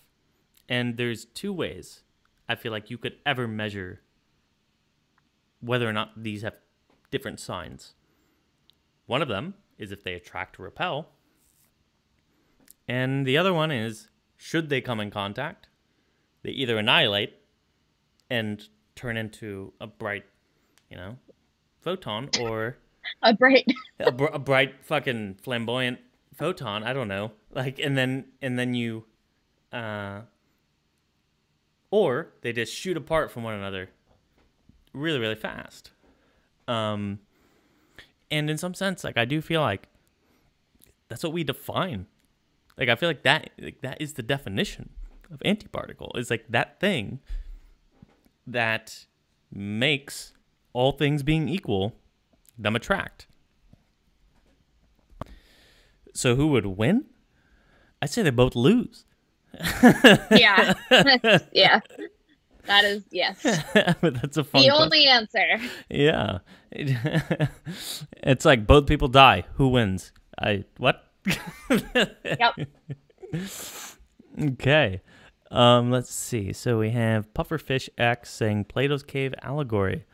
[0.69, 2.03] And there's two ways
[2.49, 4.03] I feel like you could ever measure
[5.61, 6.57] whether or not these have
[7.11, 7.95] different signs.
[9.07, 11.09] One of them is if they attract or repel.
[12.87, 15.69] And the other one is should they come in contact,
[16.43, 17.35] they either annihilate
[18.29, 20.25] and turn into a bright,
[20.89, 21.17] you know,
[21.81, 22.77] photon or
[23.23, 23.67] A bright.
[24.01, 25.99] a, br- a bright fucking flamboyant
[26.35, 27.33] photon, I don't know.
[27.53, 29.05] Like and then and then you
[29.73, 30.23] uh
[31.91, 33.91] or they just shoot apart from one another
[34.93, 35.91] really really fast.
[36.69, 37.21] Um
[38.31, 39.89] and in some sense like I do feel like
[41.09, 42.07] that's what we define.
[42.79, 44.91] Like I feel like that like that is the definition
[45.33, 46.17] of antiparticle.
[46.19, 47.21] Is like that thing
[48.47, 49.07] that
[49.53, 50.33] makes
[50.73, 51.95] all things being equal
[52.59, 53.27] them attract.
[56.15, 57.07] So who would win?
[58.03, 59.05] I'd say they both lose.
[60.31, 60.75] Yeah.
[61.53, 61.81] yeah.
[62.67, 63.43] That is yes.
[64.01, 64.73] but that's a fun The question.
[64.73, 65.59] only answer.
[65.89, 66.39] Yeah.
[66.73, 69.45] it's like both people die.
[69.55, 70.13] Who wins?
[70.39, 71.05] I what?
[72.25, 72.55] Yep.
[74.41, 75.01] Okay.
[75.51, 76.53] Um, let's see.
[76.53, 80.05] So we have Pufferfish X saying Plato's cave allegory.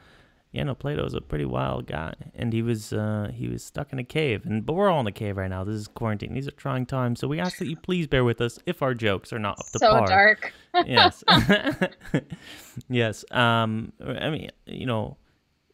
[0.53, 3.99] Yeah, no, Plato's a pretty wild guy, and he was uh, he was stuck in
[3.99, 5.64] a cave, and but we're all in a cave right now.
[5.64, 6.32] This is quarantine.
[6.32, 8.95] These are trying times, so we ask that you please bear with us if our
[8.95, 10.07] jokes are not up to So par.
[10.07, 10.53] dark.
[10.87, 11.22] yes.
[12.89, 13.24] yes.
[13.30, 15.16] Um, I mean, you know,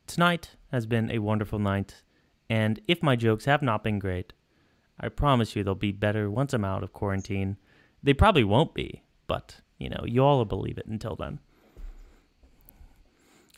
[0.08, 2.02] tonight has been a wonderful night,
[2.50, 4.32] and if my jokes have not been great,
[4.98, 7.56] I promise you they'll be better once I'm out of quarantine.
[8.02, 11.38] They probably won't be, but you know, you all will believe it until then.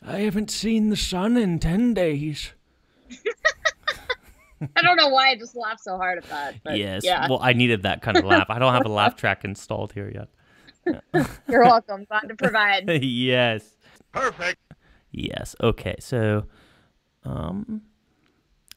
[0.01, 2.53] I haven't seen the sun in ten days.
[4.75, 6.55] I don't know why I just laughed so hard at that.
[6.63, 7.03] But yes.
[7.03, 7.27] Yeah.
[7.29, 8.49] Well, I needed that kind of laugh.
[8.49, 10.29] I don't have a laugh track installed here yet.
[11.47, 12.05] You're welcome.
[12.05, 12.89] Glad to provide.
[13.03, 13.75] yes.
[14.11, 14.59] Perfect.
[15.11, 15.55] Yes.
[15.61, 15.95] Okay.
[15.99, 16.45] So,
[17.23, 17.81] um,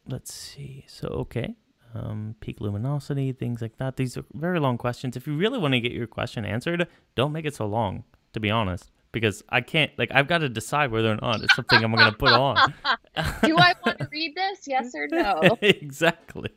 [0.06, 0.84] let's see.
[0.88, 1.54] So, okay.
[1.94, 3.96] Um, peak luminosity, things like that.
[3.96, 5.16] These are very long questions.
[5.16, 8.04] If you really want to get your question answered, don't make it so long.
[8.34, 9.90] To be honest, because I can't.
[9.98, 12.74] Like, I've got to decide whether or not it's something I'm going to put on.
[13.42, 14.66] Do I want to read this?
[14.66, 15.56] Yes or no?
[15.62, 16.52] exactly.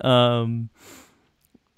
[0.00, 0.70] Um,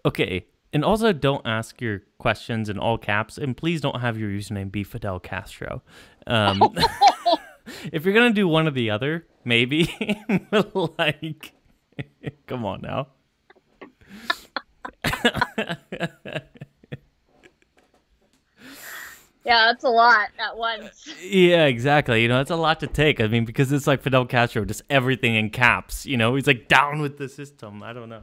[0.05, 0.47] okay.
[0.73, 4.73] And also, don't ask your questions in all caps, and please don't have your username
[4.73, 5.83] be Fidel Castro.
[6.27, 6.63] Um,
[7.93, 9.95] if you're gonna do one or the other, maybe.
[10.99, 11.53] like,
[12.47, 13.09] come on now.
[19.45, 21.09] Yeah, that's a lot at once.
[21.21, 22.23] Yeah, exactly.
[22.23, 23.21] You know, that's a lot to take.
[23.21, 26.07] I mean, because it's like Fidel Castro, just everything in caps.
[26.07, 27.83] You know, he's like down with the system.
[27.83, 28.23] I don't know.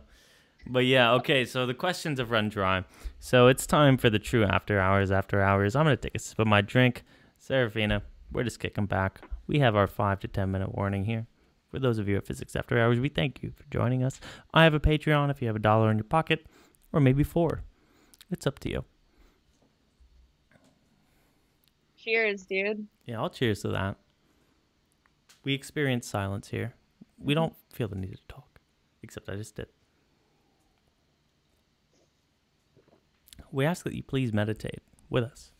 [0.66, 1.44] But yeah, okay.
[1.44, 2.86] So the questions have run dry.
[3.20, 5.12] So it's time for the true after hours.
[5.12, 7.04] After hours, I'm gonna take a sip of my drink.
[7.41, 8.02] Sarafina,
[8.32, 9.22] we're just kicking back.
[9.46, 11.28] We have our five to ten minute warning here.
[11.70, 14.20] For those of you at Physics After Hours, we thank you for joining us.
[14.54, 16.48] I have a Patreon if you have a dollar in your pocket,
[16.91, 17.64] or maybe four.
[18.32, 18.86] It's up to you.
[21.96, 22.88] Cheers, dude.
[23.06, 23.98] Yeah, I'll cheers to that.
[25.44, 26.74] We experience silence here.
[27.20, 28.60] We don't feel the need to talk,
[29.04, 29.68] except I just did.
[33.52, 35.52] We ask that you please meditate with us.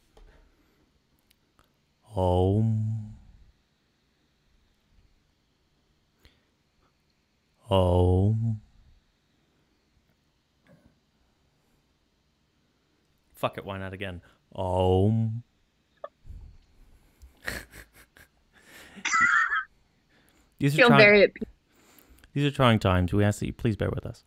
[2.16, 3.09] Om.
[7.70, 8.62] Om.
[13.34, 14.22] Fuck it, why not again?
[14.56, 15.44] Om.
[20.58, 21.34] These are, trying, very
[22.34, 23.14] these are trying times.
[23.14, 24.26] We ask that you please bear with us.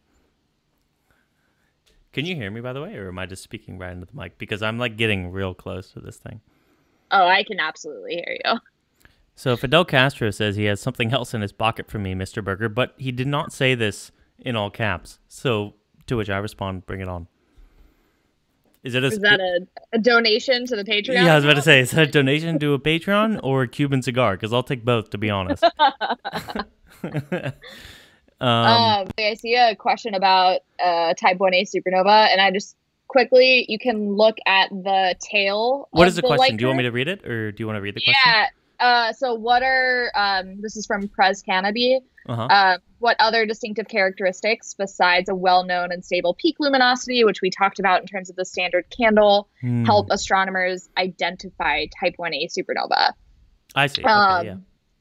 [2.15, 4.19] Can you hear me, by the way, or am I just speaking right into the
[4.19, 4.39] mic?
[4.39, 6.41] Because I'm like getting real close to this thing.
[7.11, 8.59] Oh, I can absolutely hear you.
[9.43, 12.45] So Fidel Castro says he has something else in his pocket for me, Mr.
[12.45, 15.19] Burger, but he did not say this in all caps.
[15.27, 15.75] So
[16.07, 17.27] to which I respond, bring it on.
[18.85, 21.15] Is it a Is that a, a donation to the Patreon?
[21.15, 23.69] Yeah, I was about to say, is that a donation to a Patreon or a
[23.69, 24.37] Cuban cigar?
[24.37, 25.65] Because I'll take both, to be honest.
[27.03, 27.53] um,
[28.41, 32.77] Um, I see a question about uh, Type 1A supernova, and I just
[33.09, 35.89] quickly, you can look at the tail.
[35.91, 36.57] what is the question?
[36.57, 38.23] Do you want me to read it, or do you want to read the question?
[38.25, 38.47] Yeah.
[38.83, 42.01] Uh, so what are um, this is from Prez Kennedy.
[42.29, 42.43] Uh-huh.
[42.51, 47.79] Um, what other distinctive characteristics besides a well-known and stable peak luminosity, which we talked
[47.79, 49.85] about in terms of the standard candle, Hmm.
[49.85, 53.13] help astronomers identify type 1a supernova.
[53.75, 54.03] I see.
[54.03, 54.57] Okay, Um, yeah.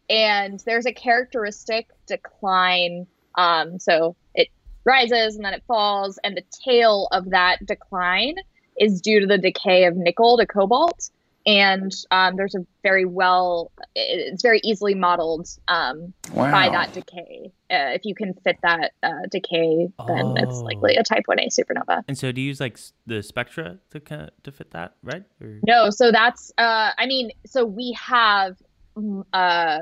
[0.10, 3.08] And there's a characteristic decline.
[3.36, 4.50] Um, so it
[4.84, 8.36] rises and then it falls, and the tail of that decline
[8.80, 11.10] is due to the decay of nickel to cobalt.
[11.46, 16.52] And um, there's a very well, it's very easily modeled um, Wow.
[16.52, 17.52] by that decay.
[17.72, 20.64] Uh, if you can fit that uh, decay, then it's Oh.
[20.64, 22.04] likely a type 1a supernova.
[22.08, 22.78] And so do you use like
[23.08, 25.24] the spectra to kind of, to fit that, right?
[25.42, 25.60] Or...
[25.66, 28.58] No, so that's uh I mean, so we have
[28.96, 29.80] mm, uh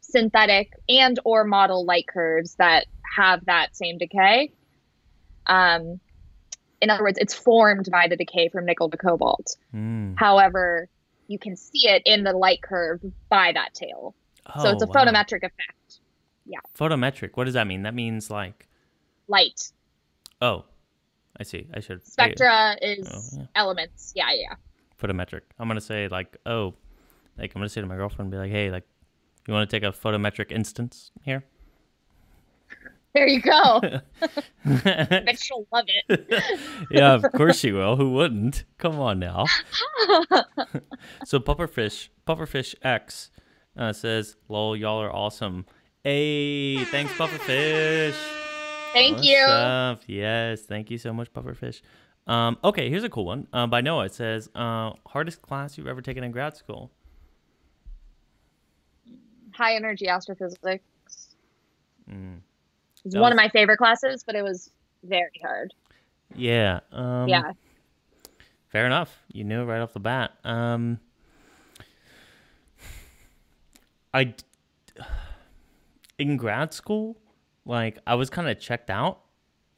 [0.00, 2.86] synthetic and or model light curves that
[3.16, 4.52] have that same decay.
[5.46, 6.00] Um
[6.80, 9.56] in other words, it's formed by the decay from nickel to cobalt.
[9.70, 10.14] Hmm.
[10.16, 10.88] However,
[11.28, 14.14] you can see it in the light curve by that tail.
[14.62, 15.04] so it's a Oh, wow.
[15.04, 16.00] photometric effect.
[16.46, 16.58] Yeah.
[16.78, 17.30] Photometric.
[17.34, 17.82] What does that mean?
[17.82, 18.68] That means like,
[19.28, 19.72] Light.
[20.42, 20.64] oh,
[21.38, 21.66] I see.
[21.72, 21.98] I should.
[22.00, 23.46] I- Spectra is Oh, yeah.
[23.54, 24.12] elements.
[24.14, 24.54] Yeah, yeah.
[25.00, 25.40] photometric.
[25.58, 26.74] I'm gonna say like, oh,
[27.38, 28.84] like I'm gonna say to my girlfriend, be like, hey, like,
[29.48, 31.44] you want to take a photometric instance here?
[33.14, 33.80] There you go.
[34.64, 36.60] Bet she'll love it.
[36.90, 37.94] yeah, of course she will.
[37.94, 38.64] Who wouldn't?
[38.78, 39.46] Come on now.
[41.24, 43.30] so pufferfish, pufferfish X
[43.76, 45.64] uh, says, "Lol, y'all are awesome."
[46.02, 48.16] Hey, thanks, pufferfish.
[48.92, 49.38] Thank What's you.
[49.38, 50.02] up?
[50.08, 51.82] Yes, thank you so much, pufferfish.
[52.26, 54.06] Um, okay, here's a cool one uh, by Noah.
[54.06, 56.90] It says, uh, "Hardest class you've ever taken in grad school."
[59.52, 60.82] High energy astrophysics.
[62.10, 62.40] Mm.
[63.04, 64.70] It's That one was- of my favorite classes, but it was
[65.02, 65.72] very hard.
[66.34, 66.80] Yeah.
[66.92, 67.52] Um, yeah.
[68.68, 69.20] Fair enough.
[69.32, 70.32] You knew it right off the bat.
[70.44, 70.98] Um,
[74.12, 74.34] I
[76.18, 77.16] in grad school,
[77.64, 79.20] like I was kind of checked out,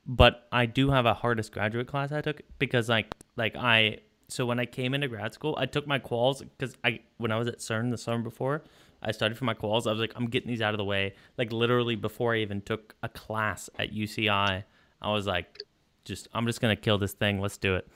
[0.06, 3.98] but I do have a hardest graduate class I took because like like I
[4.28, 7.38] so when I came into grad school, I took my quals because I when I
[7.38, 8.62] was at CERN the summer before.
[9.06, 9.86] I studied for my quals.
[9.86, 11.14] I was like, I'm getting these out of the way.
[11.38, 14.64] Like literally before I even took a class at UCI,
[15.00, 15.62] I was like,
[16.04, 17.40] just I'm just gonna kill this thing.
[17.40, 17.86] Let's do it.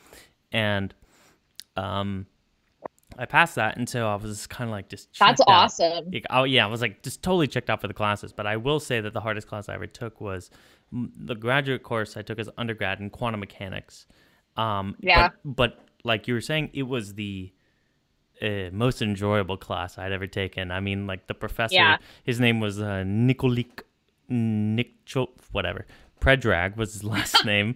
[0.53, 0.95] And
[1.77, 2.27] um,
[3.19, 5.09] I passed that, and so I was kind of like just.
[5.19, 5.49] That's out.
[5.49, 6.11] awesome.
[6.13, 8.33] Like, oh yeah, I was like just totally checked out for the classes.
[8.33, 10.51] But I will say that the hardest class I ever took was
[10.93, 14.07] the graduate course I took as undergrad in quantum mechanics.
[14.57, 15.31] Um, Yeah.
[15.45, 17.53] But, but like you were saying, it was the
[18.43, 20.71] uh, most enjoyable class I'd ever taken.
[20.71, 21.97] I mean, like the professor, Yeah.
[22.25, 23.83] his name was uh, Nikolik
[24.31, 25.87] Nikcho, whatever.
[26.21, 27.75] Predrag was his last name.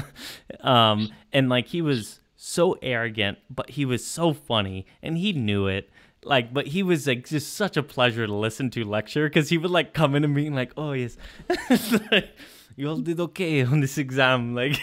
[0.60, 5.66] um, and like he was so arrogant, but he was so funny, and he knew
[5.66, 5.90] it.
[6.24, 9.58] Like, but he was like just such a pleasure to listen to lecture because he
[9.58, 11.16] would like come in and be like, "Oh yes,
[12.10, 12.30] like,
[12.76, 14.78] you all did okay on this exam," like.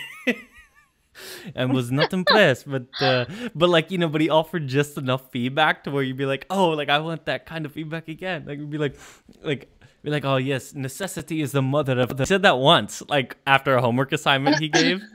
[1.55, 3.25] And was not impressed but uh
[3.55, 6.45] but like you know but he offered just enough feedback to where you'd be like
[6.49, 8.95] oh like i want that kind of feedback again like we'd be like
[9.43, 9.69] like
[10.03, 13.37] be like oh yes necessity is the mother of the he said that once like
[13.47, 15.01] after a homework assignment he gave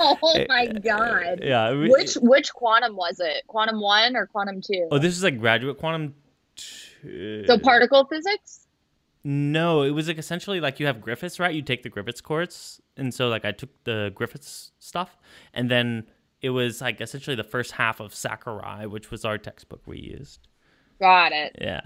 [0.00, 0.16] Oh
[0.48, 1.38] my god.
[1.42, 3.46] yeah Which which quantum was it?
[3.46, 4.88] Quantum one or quantum two?
[4.90, 6.14] oh this is like graduate quantum
[6.56, 7.44] two.
[7.46, 8.66] so particle physics?
[9.22, 11.54] No, it was like essentially like you have Griffiths, right?
[11.54, 15.18] You take the Griffiths course, and so like I took the Griffiths stuff,
[15.52, 16.06] and then
[16.40, 20.48] it was like essentially the first half of Sakurai, which was our textbook we used.
[20.98, 21.56] Got it.
[21.60, 21.82] Yeah,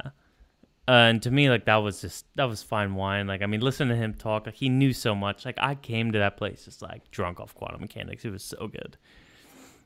[0.87, 3.27] uh, and to me, like that was just that was fine wine.
[3.27, 4.47] Like I mean, listen to him talk.
[4.47, 5.47] Like he knew so much.
[5.47, 8.25] Like I came to that place just like drunk off quantum mechanics.
[8.25, 8.99] It was so good.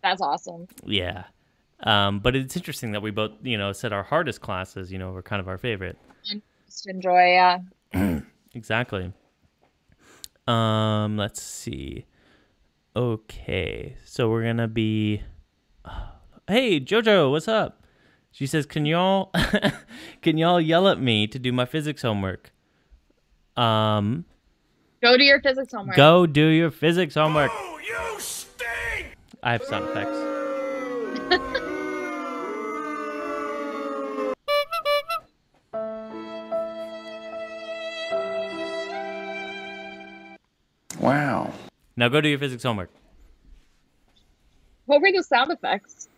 [0.03, 0.67] That's awesome.
[0.85, 1.25] Yeah.
[1.85, 5.13] Um, but it's interesting that we both, you know, said our hardest classes, you know,
[5.13, 5.97] were kind of our favorite.
[6.69, 7.59] Just enjoy, yeah.
[8.55, 9.13] Exactly.
[10.49, 12.07] Um, let's see.
[12.97, 15.23] Okay, so we're gonna be.
[16.49, 17.85] Hey, Jojo, what's up?
[18.31, 19.31] She says, "Can y'all,
[20.23, 22.53] can y'all yell at me to do my physics homework?"
[23.55, 24.25] Um,
[25.03, 25.95] Go do your physics homework.
[25.97, 27.51] go do your physics homework.
[27.53, 29.17] Oh, you stink!
[29.43, 31.59] I have sound effects.
[41.99, 42.91] Now go do your physics homework.
[44.87, 46.09] What were the sound effects?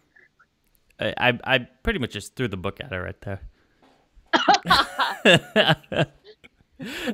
[1.01, 3.41] I, I, I pretty much just threw the book at her right there.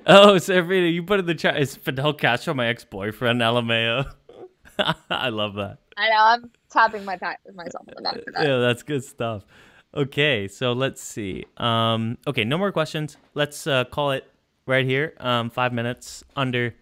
[0.04, 1.60] oh, Sarafina, you put in the chat.
[1.60, 4.12] Is Fidel Castro my ex boyfriend, LMAO?
[5.10, 5.78] I love that.
[5.96, 8.48] I know I'm tapping my back with myself on the back for that.
[8.48, 9.46] Yeah, that's good stuff.
[9.94, 11.44] Okay, so let's see.
[11.56, 13.16] Um, okay, no more questions.
[13.34, 14.28] Let's uh, call it
[14.66, 15.14] right here.
[15.20, 16.74] Um, five minutes under.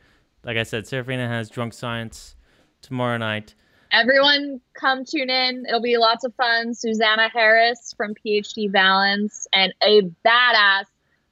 [0.44, 2.36] Like I said, Sarafina has drunk science
[2.82, 3.54] tomorrow night.
[3.92, 5.64] Everyone come tune in.
[5.66, 6.74] It'll be lots of fun.
[6.74, 10.84] Susanna Harris from PhD Balance and a badass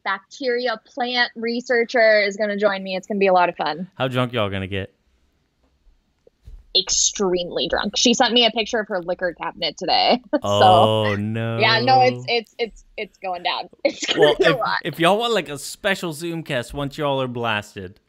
[0.04, 2.96] bacteria plant researcher is going to join me.
[2.96, 3.90] It's going to be a lot of fun.
[3.96, 4.94] How drunk y'all gonna get?
[6.74, 7.98] Extremely drunk.
[7.98, 10.22] She sent me a picture of her liquor cabinet today.
[10.32, 11.58] so Oh no.
[11.58, 13.68] yeah, no, it's it's it's it's going down.
[13.84, 14.78] It's going Well, to if, lot.
[14.84, 18.00] if y'all want like a special Zoomcast once y'all are blasted,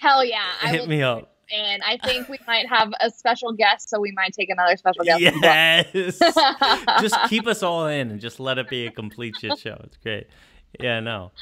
[0.00, 0.50] Hell yeah!
[0.62, 1.36] I hit me up.
[1.52, 5.04] And I think we might have a special guest, so we might take another special
[5.04, 5.20] guest.
[5.20, 5.84] as well.
[5.92, 6.18] Yes.
[7.00, 9.80] just keep us all in and just let it be a complete shit show.
[9.82, 10.28] It's great.
[10.78, 11.32] Yeah, no.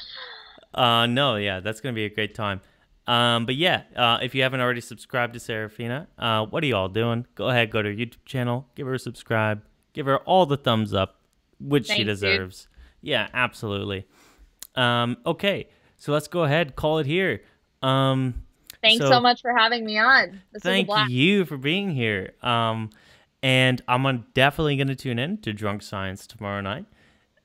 [0.73, 2.61] Uh no, yeah, that's gonna be a great time.
[3.05, 6.87] Um, but yeah, uh, if you haven't already subscribed to Sarafina, uh, what are y'all
[6.87, 7.25] doing?
[7.33, 9.63] Go ahead, go to her YouTube channel, give her a subscribe,
[9.93, 11.19] give her all the thumbs up,
[11.59, 12.07] which she Thanks, dude.
[12.07, 12.67] deserves.
[13.01, 14.05] Yeah, absolutely.
[14.75, 17.41] Um, okay, so let's go ahead, call it here.
[17.81, 18.43] Um,
[18.81, 20.41] Thanks So- so, much for having me on.
[20.51, 22.33] This Thank you for being here.
[22.41, 22.89] Um,
[23.41, 26.85] and I'm definitely going to tune in to Drunk Science tomorrow night.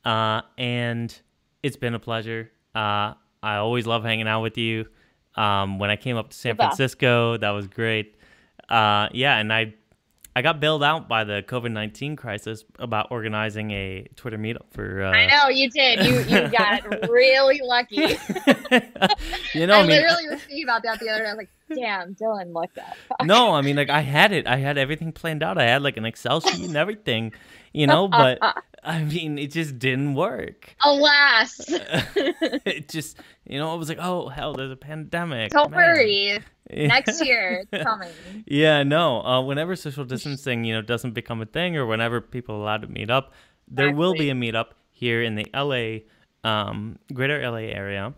[0.05, 1.17] Uh, and
[1.63, 2.51] it's been a pleasure.
[2.75, 4.87] Uh, I always love hanging out with you.
[5.37, 8.17] Um, when I came up to San Francisco, that was great.
[8.69, 9.75] Uh, yeah, and I
[10.37, 15.05] I got bailed out by the COVID nineteen crisis about organizing a Twitter meetup for.
[15.05, 16.05] Uh, I know you did.
[16.05, 17.97] You you got really lucky.
[19.55, 21.29] you know, I, I mean, literally was thinking about that the other day.
[21.29, 24.49] I was like, "Damn, Dylan looked up." no, I mean like I had it.
[24.49, 25.57] I had everything planned out.
[25.57, 27.33] I had like an Excel sheet and everything,
[27.75, 28.39] you know, but
[28.83, 30.75] I mean it just didn't work.
[30.83, 35.51] Alas, it just you know, it was like, oh hell, there's a pandemic.
[35.51, 35.79] don't man.
[35.79, 36.39] worry.
[36.73, 38.09] Next year, it's coming.
[38.47, 39.21] Yeah, no.
[39.23, 42.83] Uh, whenever social distancing, you know, doesn't become a thing, or whenever people are allowed
[42.83, 43.35] to meet up,
[43.69, 46.09] there will be a meetup here in the LA,
[46.49, 48.15] um, greater LA area,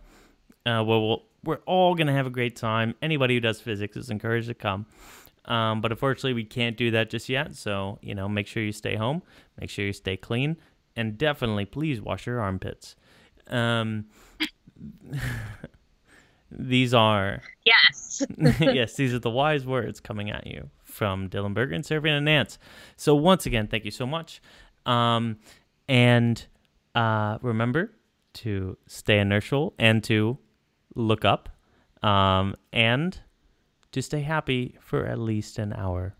[0.64, 2.94] uh, where we'll, we're all gonna have a great time.
[3.02, 4.86] Anybody who does physics is encouraged to come.
[5.46, 7.54] Um, but unfortunately, we can't do that just yet.
[7.56, 9.22] So you know, make sure you stay home,
[9.60, 10.56] make sure you stay clean,
[10.94, 12.96] and definitely please wash your armpits.
[13.48, 14.06] Um,
[16.50, 18.22] these are Yes.
[18.60, 22.58] yes, these are the wise words coming at you from Dylan Berger and Sarafina Nance.
[22.96, 24.40] So once again, thank you so much.
[24.86, 25.38] Um,
[25.88, 26.46] and
[26.94, 27.92] uh, remember
[28.34, 30.38] to stay inertial and to
[30.94, 31.48] look up
[32.02, 33.18] um, and
[33.92, 36.14] to stay happy for at least an hour.